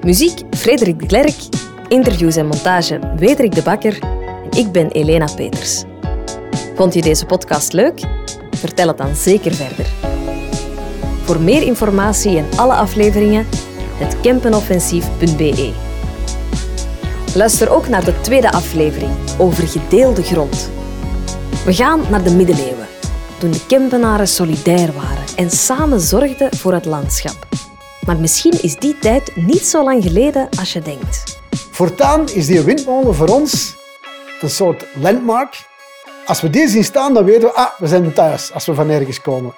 Muziek 0.05 0.41
Frederik 0.51 0.99
de 0.99 1.07
Klerk, 1.07 1.35
interviews 1.89 2.37
en 2.37 2.47
montage 2.47 2.99
Wederik 3.17 3.55
de 3.55 3.63
Bakker 3.63 3.99
en 4.43 4.59
ik 4.59 4.73
ben 4.73 4.91
Elena 4.91 5.27
Peters. 5.35 5.83
Vond 6.75 6.95
je 6.95 7.03
deze 7.03 7.27
podcast 7.27 7.73
leuk? 7.73 8.01
Vertel 8.51 8.89
het 8.89 8.99
dan 8.99 9.15
zeker 9.15 9.55
verder. 9.55 9.87
Voor 11.25 11.41
meer 11.41 11.63
informatie 11.63 12.39
en 12.39 12.47
alle 12.57 12.75
afleveringen, 12.75 13.47
het 13.95 14.21
kempenoffensief.be. 14.21 15.73
Luister 17.35 17.71
ook 17.71 17.89
naar 17.89 18.05
de 18.05 18.21
tweede 18.21 18.53
aflevering 18.53 19.13
over 19.39 19.69
gedeelde 19.69 20.23
grond. 20.23 20.71
We 21.65 21.75
gaan 21.75 22.01
naar 22.11 22.23
de 22.23 22.35
middeleeuwen, 22.35 22.87
toen 23.39 23.51
de 23.51 23.67
Kempenaren 23.67 24.29
solidair 24.29 24.93
waren 24.93 25.37
en 25.37 25.51
samen 25.51 26.01
zorgden 26.01 26.57
voor 26.57 26.73
het 26.73 26.85
landschap. 26.85 27.52
Maar 28.07 28.17
misschien 28.17 28.63
is 28.63 28.77
die 28.77 28.99
tijd 28.99 29.37
niet 29.37 29.67
zo 29.67 29.85
lang 29.85 30.03
geleden 30.03 30.49
als 30.59 30.73
je 30.73 30.81
denkt. 30.81 31.41
Voortaan 31.71 32.29
is 32.29 32.47
die 32.47 32.61
windmolen 32.61 33.15
voor 33.15 33.29
ons 33.29 33.75
een 34.41 34.51
soort 34.51 34.87
landmark. 35.01 35.71
Als 36.27 36.41
we 36.41 36.51
die 36.51 36.69
zien 36.69 36.85
staan, 36.85 37.15
dan 37.15 37.25
weten 37.25 37.43
we, 37.43 37.53
ah, 37.55 37.79
we 37.79 37.87
zijn 37.87 38.13
thuis 38.13 38.53
als 38.53 38.67
we 38.67 38.75
van 38.75 38.91
ergens 38.91 39.21
komen. 39.21 39.55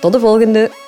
Tot 0.00 0.12
de 0.12 0.20
volgende! 0.20 0.85